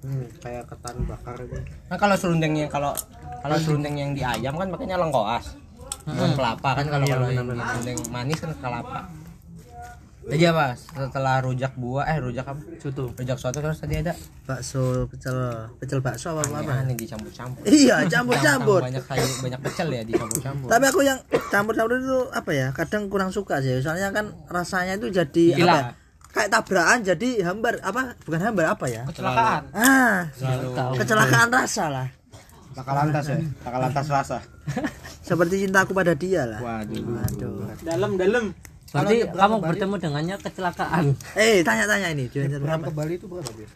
hmm, 0.01 0.25
kayak 0.39 0.63
ketan 0.65 0.95
bakar 1.03 1.35
itu 1.39 1.57
nah 1.87 1.97
kalau 1.97 2.15
serundengnya 2.15 2.65
kalau 2.67 2.91
kalau 3.39 3.57
serundeng 3.57 3.95
yang 3.95 4.11
di 4.11 4.21
ayam 4.21 4.55
kan 4.55 4.67
pakainya 4.67 4.95
lengkoas 4.95 5.55
bukan 6.05 6.31
kelapa 6.33 6.69
kan 6.73 6.85
kalau 6.87 7.05
kalau 7.05 7.27
yang 7.29 7.45
di 7.45 7.59
serundeng 7.59 7.97
manis 8.09 8.39
kan 8.39 8.51
kelapa 8.57 9.01
jadi 10.29 10.53
apa 10.53 10.77
setelah 10.77 11.41
rujak 11.41 11.73
buah 11.73 12.05
eh 12.05 12.21
rujak 12.21 12.45
apa 12.45 12.61
soto 12.77 13.09
rujak 13.17 13.37
soto 13.41 13.65
terus 13.65 13.81
tadi 13.81 13.97
ada 13.97 14.13
Bakso 14.45 15.09
pecel 15.09 15.33
pecel 15.81 16.05
bakso 16.05 16.37
apa 16.37 16.45
apa? 16.53 16.85
aneh 16.85 16.93
dicampur-campur 16.93 17.65
Iya, 17.65 18.05
campur-campur. 18.05 18.81
banyak 18.85 19.01
sayur 19.09 19.25
banyak 19.41 19.57
pecel 19.57 19.89
ya 19.89 20.01
dicampur-campur 20.05 20.69
Tapi 20.69 20.85
aku 20.85 21.01
yang 21.01 21.17
campur-campur 21.49 21.97
itu 21.97 22.19
apa 22.29 22.51
ya? 22.53 22.67
Kadang 22.77 23.09
kurang 23.09 23.33
suka 23.33 23.57
sih. 23.61 23.81
Soalnya 23.81 24.13
kan 24.13 24.29
rasanya 24.49 25.01
itu 25.01 25.09
jadi 25.09 25.45
Gila. 25.57 25.65
apa? 25.65 25.79
Ya? 26.29 26.31
Kayak 26.31 26.49
tabrakan 26.51 26.99
jadi 27.03 27.29
hambar 27.43 27.73
apa? 27.81 28.13
Bukan 28.21 28.39
hambar 28.39 28.65
apa 28.69 28.85
ya? 28.85 29.01
kecelakaan 29.05 29.61
Ah, 29.71 30.29
tahu 30.71 30.91
kecelakaan 30.95 31.47
rasa 31.49 31.85
lah. 31.89 32.07
bakal 32.71 32.93
lantas 32.95 33.25
ya 33.27 33.37
bakal 33.59 33.79
lantas 33.81 34.05
rasa 34.07 34.37
Seperti 35.27 35.61
cintaku 35.61 35.91
pada 35.91 36.13
dia 36.13 36.45
lah. 36.45 36.61
waduh 36.61 37.01
Aduh. 37.27 37.65
dalam 37.81 38.15
dalam 38.15 38.43
berarti 38.87 39.27
kamu 39.27 39.55
bertemu 39.59 39.95
dengannya 39.99 40.35
kecelakaan 40.39 41.03
Eh, 41.35 41.61
tanya-tanya 41.61 42.09
ini. 42.09 42.25
Jualan 42.27 42.55
berapa 42.55 42.79
berapa? 42.79 42.95
Bali 42.95 43.13
itu 43.15 43.25
berapa 43.25 43.45
biasa 43.45 43.75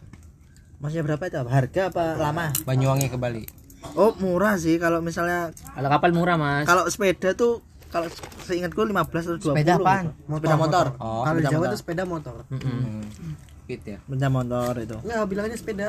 Maksudnya 0.74 1.04
berapa 1.04 1.22
itu? 1.24 1.36
Harga 1.44 1.82
apa 1.88 2.04
lama? 2.16 2.46
Banyuwangi 2.62 3.06
ke 3.08 3.16
Bali 3.16 3.44
Oh, 3.92 4.16
murah 4.16 4.56
sih 4.56 4.80
kalau 4.80 4.98
misalnya 4.98 5.52
kalau 5.68 5.88
kapal 5.90 6.10
murah 6.10 6.34
mas 6.34 6.64
kalau 6.64 6.88
sepeda 6.88 7.34
tuh 7.34 7.60
kalau 7.94 8.08
seingatku 8.42 8.80
15 8.82 8.90
atau 8.90 9.38
20 9.38 9.46
Sepeda 9.46 9.72
apaan? 9.78 10.04
gitu. 10.10 10.34
Sepeda 10.34 10.56
motor. 10.58 10.86
oh 10.98 11.22
kalau 11.22 11.38
Jawa 11.38 11.54
motor. 11.54 11.70
itu 11.70 11.76
sepeda 11.78 12.02
motor. 12.02 12.36
Hmm. 12.50 13.06
Pit 13.64 13.80
ya? 13.86 13.98
Sepeda 14.02 14.28
motor 14.28 14.72
itu. 14.82 14.96
Enggak, 14.98 15.26
bilangnya 15.30 15.56
sepeda. 15.56 15.88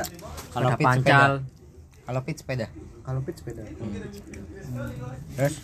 Kalau 0.54 0.70
pit 0.78 0.86
pancal 0.86 1.32
sepeda. 1.42 2.06
kalau 2.06 2.20
pit 2.22 2.38
sepeda. 2.38 2.66
Kalau 3.02 3.20
pit 3.26 3.36
sepeda. 3.42 3.62
Terus? 5.34 5.56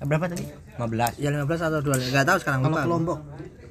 Eh, 0.00 0.04
berapa 0.04 0.24
tadi? 0.28 0.44
15 0.76 1.16
Ya 1.16 1.28
15 1.32 1.48
atau 1.64 1.80
20. 1.80 2.12
Enggak 2.12 2.26
tahu 2.28 2.38
sekarang. 2.44 2.60
Kalau 2.60 2.72
lupa. 2.76 2.84
ke 2.84 2.90
Lombok 2.92 3.18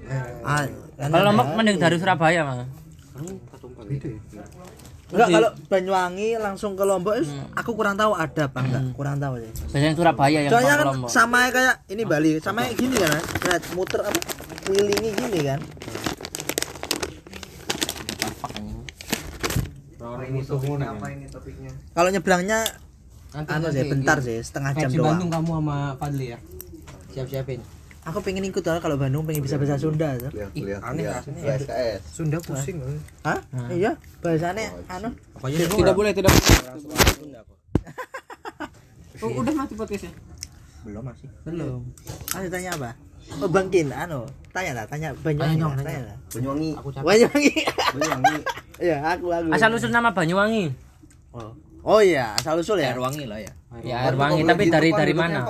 eh, 0.10 0.22
Ah, 0.42 0.66
kalau 0.98 1.24
lombok 1.30 1.48
mending 1.54 1.78
dari 1.78 1.96
surabaya 2.02 2.42
mas 2.42 2.66
Enggak 5.10 5.28
kalau 5.34 5.50
Banyuwangi 5.66 6.38
langsung 6.38 6.78
ke 6.78 6.84
Lombok 6.86 7.18
itu 7.18 7.34
aku 7.58 7.74
kurang 7.74 7.98
tahu 7.98 8.14
ada 8.14 8.46
apa 8.46 8.60
enggak. 8.62 8.84
Kurang 8.94 9.18
tahu 9.18 9.42
sih. 9.42 9.52
biasanya 9.74 9.98
surabaya 9.98 10.38
yang 10.46 10.52
Soalnya 10.54 10.70
mau 10.70 10.78
ke 10.78 10.78
kan 10.78 10.88
lombok 10.94 11.10
sama 11.10 11.40
kayak 11.50 11.76
ini 11.90 12.04
Bali, 12.06 12.30
sama 12.38 12.60
kayak 12.70 12.76
gini 12.78 12.96
kan. 13.02 13.22
Kayak 13.42 13.60
muter 13.74 14.02
apa? 14.06 14.20
Kelilingi 14.70 15.10
gini 15.18 15.40
kan. 15.42 15.60
Kalau 21.98 22.10
nyebrangnya 22.14 22.60
nanti 23.34 23.50
anu 23.50 23.68
sih 23.74 23.86
bentar 23.86 24.18
sih, 24.22 24.38
setengah 24.42 24.72
jam 24.78 24.90
doang. 24.94 25.18
Bandung 25.18 25.30
kamu 25.34 25.52
sama 25.62 25.78
Fadli 25.98 26.34
ya 26.34 26.40
siap-siapin 27.10 27.79
Aku 28.10 28.20
pengen 28.20 28.42
ikut 28.42 28.62
soalnya 28.66 28.82
kalau 28.82 28.98
Bandung 28.98 29.22
pengen 29.22 29.46
bisa 29.46 29.56
bahasa 29.56 29.78
Sunda 29.78 30.18
tuh. 30.18 30.34
Ih, 30.58 30.74
aneh 30.82 31.06
ya. 31.06 31.22
Sunda 32.02 32.42
pusing 32.42 32.82
loh 32.82 32.90
Hah? 33.22 33.38
Iya, 33.70 33.94
bahasanya 34.20 34.74
anu. 34.90 35.14
Pokoknya 35.38 35.70
tidak 35.70 35.96
boleh 35.96 36.12
tidak 36.12 36.30
boleh 36.34 36.58
Sunda 37.14 37.40
kok. 37.48 37.58
oh, 39.22 39.30
udah 39.38 39.54
mati 39.54 39.74
podcastnya 39.76 40.12
belum 40.80 41.04
masih 41.04 41.28
Belum. 41.44 41.82
Masih 42.32 42.50
tanya 42.50 42.70
apa? 42.74 42.90
Oh 43.44 43.50
Bangkin, 43.52 43.92
anu, 43.94 44.26
tanya 44.50 44.72
lah, 44.74 44.86
tanya 44.90 45.14
Banyuwangi, 45.22 45.62
lah, 45.62 45.76
tanya 45.86 46.02
lah. 46.08 46.16
Banyuwangi 46.34 46.70
aku 46.74 46.88
Banyuwangi. 46.98 47.52
Banyuwangi 47.94 48.36
Iya, 48.90 48.98
aku 49.06 49.26
aku. 49.30 49.48
asal 49.54 49.70
usul 49.76 49.92
nama 49.92 50.10
Banyuwangi 50.10 50.72
Oh. 51.30 51.54
Oh 51.86 52.02
iya, 52.02 52.34
asal 52.34 52.58
usul 52.58 52.82
ya. 52.82 52.90
air 52.90 52.98
wangi 52.98 53.30
lah 53.30 53.38
ya 53.38 53.52
ya 53.86 53.96
air 54.10 54.18
wangi 54.18 54.42
tapi 54.44 54.66
dari 54.68 54.90
dari 54.90 55.14
mana 55.14 55.46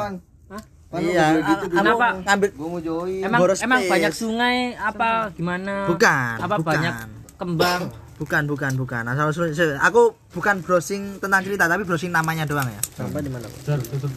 Iya, 0.91 1.25
gitu, 1.37 1.65
Kenapa? 1.69 2.17
ngambil 2.19 2.49
gue 2.49 2.67
mau 2.67 2.81
join 2.81 3.21
emang 3.21 3.39
Boros 3.39 3.61
emang 3.61 3.77
space. 3.79 3.91
banyak 3.93 4.11
sungai 4.11 4.57
apa 4.73 5.29
gimana 5.31 5.85
Bukan, 5.85 6.33
apa 6.39 6.55
bukan. 6.55 6.65
banyak 6.65 6.93
kembang 7.35 7.81
Bukan, 8.19 8.43
bukan, 8.45 8.75
bukan. 8.75 9.07
Asal 9.07 9.31
usul. 9.31 9.47
Aku 9.79 10.11
bukan 10.29 10.59
browsing 10.59 11.23
tentang 11.23 11.39
cerita, 11.39 11.71
tapi 11.71 11.87
browsing 11.87 12.11
namanya 12.11 12.43
doang 12.43 12.67
ya. 12.67 12.81
sampai 12.91 13.23
di 13.23 13.31
mana 13.31 13.47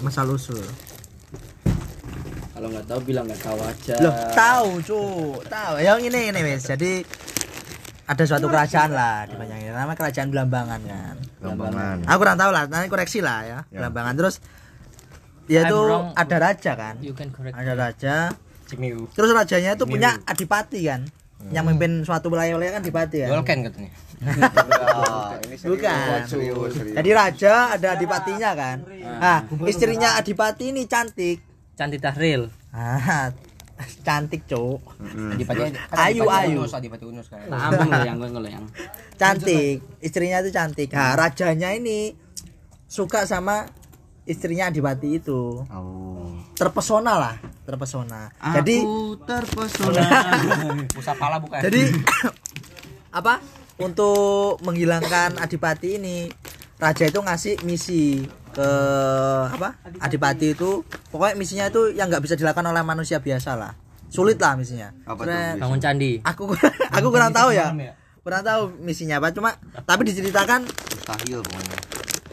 Masal 0.03 0.27
usul. 0.27 0.59
kalau 2.53 2.67
nggak 2.69 2.83
tahu 2.85 3.01
bilang 3.03 3.25
nggak 3.25 3.43
tahu 3.43 3.59
aja 3.61 3.95
Loh, 3.99 4.15
tahu, 4.35 4.69
cu. 4.81 5.01
Tahu. 5.45 5.75
Yang 5.79 5.99
ini 6.09 6.21
ini 6.31 6.41
wis. 6.43 6.63
Jadi 6.65 7.07
ada 8.05 8.23
suatu 8.23 8.47
kerajaan 8.47 8.91
lah 8.91 9.23
di 9.25 9.35
Banyuwangi. 9.35 9.67
Namanya 9.69 9.95
kerajaan 9.97 10.29
Belambangan 10.29 10.81
kan. 10.83 11.17
Lambangan 11.41 11.97
Aku 12.03 12.19
kurang 12.19 12.37
tahu 12.37 12.51
lah, 12.51 12.63
nanti 12.67 12.87
koreksi 12.87 13.19
lah 13.19 13.39
ya. 13.45 13.59
Belambangan 13.69 14.15
terus 14.17 14.43
dia 15.53 15.61
I'm 15.63 15.69
itu 15.69 15.79
wrong. 15.85 16.07
ada 16.17 16.37
raja 16.41 16.73
kan. 16.73 16.95
you 17.05 17.13
can 17.13 17.29
correct 17.29 17.53
Ada 17.53 17.73
raja. 17.77 18.15
Cimiu 18.65 19.05
Terus 19.13 19.37
rajanya 19.37 19.77
itu 19.77 19.85
punya 19.85 20.17
adipati 20.25 20.81
kan. 20.89 21.05
Yang 21.53 21.65
memimpin 21.69 21.93
suatu 22.09 22.33
wilayah-wilayah 22.33 22.79
kan 22.79 22.81
adipati 22.81 23.17
kan. 23.21 23.31
Golken 23.37 23.59
katanya 23.69 23.93
Bukan. 25.67 26.23
Jadi 26.95 27.11
raja 27.11 27.75
ada 27.75 27.89
adipatinya 27.99 28.51
kan. 28.55 28.77
Nah, 29.03 29.39
istrinya 29.67 30.15
adipati 30.17 30.71
ini 30.73 30.87
cantik. 30.87 31.43
cantik 31.73 31.99
tahril 31.99 32.47
Ah, 32.71 33.35
cantik, 34.07 34.47
Cuk. 34.47 34.81
Adipati 35.35 35.75
Ayu, 35.99 36.23
Adipati 36.23 36.47
ayu. 36.47 36.59
Unus, 36.63 36.73
Adipati 36.73 37.05
Unus 37.05 37.27
kan 37.27 37.43
yang 38.07 38.17
yang 38.23 38.65
Cantik. 39.19 39.83
Istrinya 39.99 40.39
itu 40.41 40.55
cantik. 40.55 40.89
Nah, 40.95 41.19
rajanya 41.19 41.75
ini 41.75 42.15
suka 42.87 43.27
sama 43.27 43.67
istrinya 44.27 44.71
adipati 44.71 45.19
itu. 45.19 45.63
Terpesona 46.55 47.19
lah, 47.19 47.35
terpesona. 47.67 48.31
Jadi 48.39 48.77
terpesona 49.27 50.05
Pusat 50.95 51.17
pala 51.19 51.37
bukan 51.43 51.59
jadi 51.59 51.91
apa? 53.19 53.43
Untuk 53.83 54.63
menghilangkan 54.63 55.43
adipati 55.43 55.99
ini, 55.99 56.31
raja 56.79 57.09
itu 57.09 57.19
ngasih 57.19 57.67
misi 57.67 58.23
ke 58.55 58.71
apa? 59.49 59.81
Adipati 59.99 60.55
itu 60.55 60.87
pokoknya 61.11 61.35
misinya 61.35 61.67
itu 61.67 61.91
yang 61.91 62.07
nggak 62.07 62.23
bisa 62.23 62.39
dilakukan 62.39 62.69
oleh 62.69 62.85
manusia 62.87 63.19
biasa 63.19 63.59
lah. 63.59 63.73
Sulit 64.13 64.37
lah 64.39 64.55
misinya. 64.55 64.93
Keren. 65.09 65.57
bangun 65.57 65.81
candi 65.81 66.13
aku 66.21 66.53
aku 66.93 67.09
kurang 67.09 67.33
tahu 67.33 67.51
ya 67.55 67.73
ya? 67.73 67.97
kurang 68.23 68.43
tahu 68.45 68.71
misinya 68.79 69.19
apa 69.19 69.35
cuma 69.35 69.57
tapi 69.83 70.07
diceritakan 70.07 70.63
mustahil 70.69 71.41
pokoknya 71.43 71.77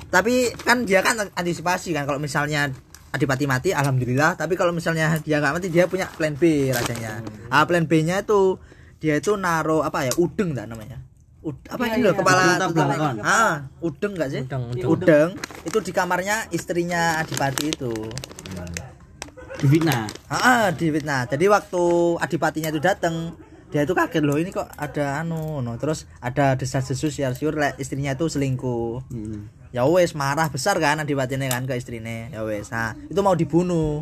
tapi 0.09 0.49
kan 0.57 0.83
dia 0.85 1.05
kan 1.05 1.21
antisipasi 1.37 1.93
kan 1.93 2.09
kalau 2.09 2.17
misalnya 2.17 2.73
adipati 3.13 3.45
mati 3.49 3.69
alhamdulillah. 3.73 4.37
Tapi 4.37 4.53
kalau 4.53 4.73
misalnya 4.73 5.17
dia 5.21 5.41
nggak 5.41 5.53
mati 5.57 5.67
dia 5.69 5.85
punya 5.89 6.09
plan 6.09 6.33
B 6.37 6.73
rajanya 6.73 7.21
ah 7.49 7.65
plan 7.65 7.85
B 7.85 8.05
nya 8.05 8.21
itu 8.21 8.57
dia 8.99 9.17
itu 9.17 9.33
naro 9.37 9.81
apa 9.81 10.09
ya 10.09 10.13
udeng 10.17 10.53
nggak 10.53 10.67
namanya? 10.69 10.97
Ud, 11.39 11.55
apa 11.71 11.87
ini 11.87 12.03
loh 12.03 12.11
kepala 12.19 12.59
ah 13.23 13.63
udeng 13.79 14.11
nggak 14.11 14.29
sih? 14.29 14.43
Udeng, 14.43 14.63
udeng. 14.83 15.29
itu 15.63 15.77
di 15.79 15.91
kamarnya 15.95 16.51
istrinya 16.51 17.15
adipati 17.23 17.71
itu. 17.71 17.93
Difitnah 19.59 20.07
Ah, 20.31 20.71
di 20.71 20.87
fitnah. 20.87 21.27
Jadi 21.27 21.47
waktu 21.51 21.83
adipatinya 22.15 22.71
itu 22.71 22.79
datang, 22.79 23.35
dia 23.67 23.83
itu 23.83 23.91
kaget 23.91 24.23
loh 24.23 24.39
ini 24.39 24.55
kok 24.55 24.71
ada 24.71 25.19
anu, 25.19 25.59
no. 25.59 25.75
terus 25.75 26.07
ada 26.23 26.55
desas-desus 26.55 27.19
ya 27.19 27.35
siur 27.35 27.55
istrinya 27.75 28.15
itu 28.15 28.31
selingkuh. 28.31 29.03
Ya 29.69 29.85
wes 29.85 30.17
marah 30.17 30.49
besar 30.49 30.81
kan 30.81 30.97
adipatinya 30.97 31.45
kan 31.45 31.69
ke 31.69 31.77
istrinya. 31.77 32.29
Ya 32.33 32.41
wes. 32.41 32.73
Nah, 32.73 32.97
itu 33.05 33.19
mau 33.21 33.37
dibunuh. 33.37 34.01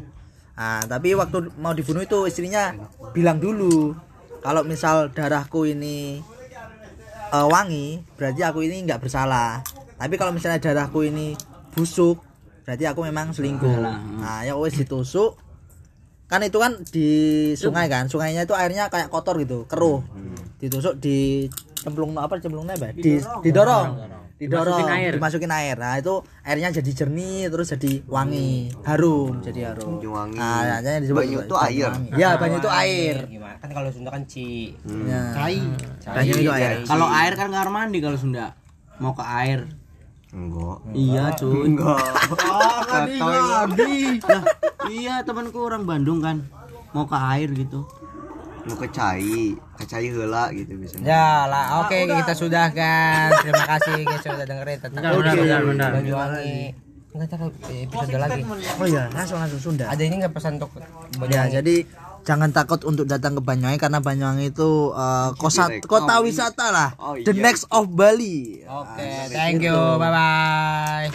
Nah, 0.58 0.82
tapi 0.88 1.14
waktu 1.14 1.54
mau 1.60 1.76
dibunuh 1.76 2.02
itu 2.02 2.26
istrinya 2.26 2.74
bilang 3.14 3.38
dulu 3.38 3.94
kalau 4.42 4.64
misal 4.64 5.12
darahku 5.12 5.68
ini 5.68 6.24
eh, 7.30 7.48
wangi, 7.52 8.02
berarti 8.16 8.42
aku 8.48 8.64
ini 8.64 8.88
nggak 8.88 9.04
bersalah. 9.04 9.60
Tapi 10.00 10.16
kalau 10.16 10.32
misalnya 10.32 10.64
darahku 10.64 11.04
ini 11.04 11.36
busuk, 11.76 12.24
berarti 12.64 12.88
aku 12.88 13.04
memang 13.06 13.36
selingkuh. 13.36 13.84
Nah, 14.24 14.48
ya 14.48 14.56
wes 14.56 14.78
ditusuk. 14.80 15.36
Kan 16.28 16.44
itu 16.44 16.60
kan 16.60 16.84
di 16.84 17.08
sungai 17.56 17.88
kan, 17.88 18.12
sungainya 18.12 18.44
itu 18.44 18.52
airnya 18.52 18.92
kayak 18.92 19.08
kotor 19.08 19.40
gitu, 19.40 19.64
keruh. 19.68 20.04
Ditusuk 20.60 21.00
di 21.00 21.48
cemplung 21.80 22.18
apa 22.20 22.36
cemplungnya 22.42 22.76
apa? 22.76 22.92
Di, 22.92 23.20
didorong. 23.44 24.17
Didorong 24.38 24.78
Dimasukin 24.78 24.94
air. 24.94 25.12
dimasukin 25.14 25.52
air 25.52 25.76
nah 25.76 25.94
itu 25.96 26.14
airnya 26.42 26.70
jadi 26.72 26.92
jernih 26.94 27.50
terus 27.50 27.74
jadi 27.74 28.06
wangi 28.06 28.70
harum 28.84 29.42
jadi 29.42 29.74
harum 29.74 29.98
Wangi. 29.98 30.38
nah 30.38 30.62
makanya 30.78 31.00
disebut 31.02 31.20
Banyu 31.20 31.38
itu 31.42 31.56
air. 31.58 31.90
wangi. 31.90 32.10
ya 32.16 32.30
banyu 32.38 32.58
itu 32.58 32.70
air 32.70 33.16
Gimana? 33.28 33.56
Kan 33.58 33.70
kalau 33.74 33.90
Sunda 33.90 34.10
kan 34.10 34.22
ci. 34.24 34.78
ya. 34.86 35.22
Cai. 35.34 35.58
banyu 36.06 36.34
itu 36.38 36.52
air 36.52 36.86
Kalau 36.86 37.08
air 37.10 37.34
kan 37.34 37.50
kamar 37.50 37.68
mandi 37.68 37.98
kalau 37.98 38.14
Sunda. 38.14 38.54
Mau 38.98 39.12
ke 39.12 39.26
air. 39.26 39.66
Enggak. 40.30 40.78
Iya, 40.92 41.34
cuy. 41.34 41.66
Enggak. 41.66 41.98
Lah, 43.18 44.44
iya 44.88 45.22
temanku 45.22 45.58
orang 45.60 45.84
Bandung 45.84 46.20
kan. 46.20 46.46
Mau 46.92 47.06
ke 47.06 47.14
air 47.16 47.50
gitu. 47.52 47.86
Mau 48.68 48.76
ke 48.76 48.88
cai, 48.90 49.56
ke 49.74 49.84
cai 49.84 50.06
heula 50.06 50.52
gitu 50.52 50.76
biasanya. 50.76 51.06
Ya 51.06 51.28
lah, 51.46 51.66
oke 51.82 51.96
kita 51.96 52.34
sudah 52.34 52.68
kan. 52.70 53.32
Terima 53.40 53.64
kasih 53.66 54.04
guys 54.04 54.22
yang 54.22 54.36
udah 54.36 54.48
dengerin 54.48 54.78
tentang 54.78 55.02
Bentar, 55.02 55.14
bentar, 55.16 55.36
bentar, 55.36 55.62
bentar. 55.64 55.90
Banyuwangi. 55.96 56.60
Enggak 57.08 57.30
tahu 57.34 57.50
episode 57.50 58.14
lagi. 58.14 58.42
oh 58.46 58.86
iya 58.86 59.10
langsung 59.10 59.42
langsung 59.42 59.58
Sunda 59.58 59.90
Ada 59.90 60.06
ini 60.06 60.22
nggak 60.22 60.38
pesan 60.38 60.62
untuk 60.62 60.70
ya 61.26 61.50
jadi 61.50 61.82
jangan 62.22 62.54
takut 62.54 62.78
untuk 62.86 63.10
datang 63.10 63.34
ke 63.34 63.42
Banyuwangi 63.42 63.80
karena 63.82 63.98
Banyuwangi 63.98 64.54
itu 64.54 64.94
eh, 64.94 65.30
kosa, 65.34 65.66
kota 65.82 66.22
wisata 66.22 66.70
lah 66.70 66.90
Oh, 67.02 67.18
the 67.18 67.34
iya. 67.34 67.42
next 67.42 67.66
of 67.74 67.90
Bali 67.90 68.62
Oke, 68.68 69.08
thank 69.34 69.66
you. 69.66 69.74
Bye 69.98 70.12
bye. 70.14 71.08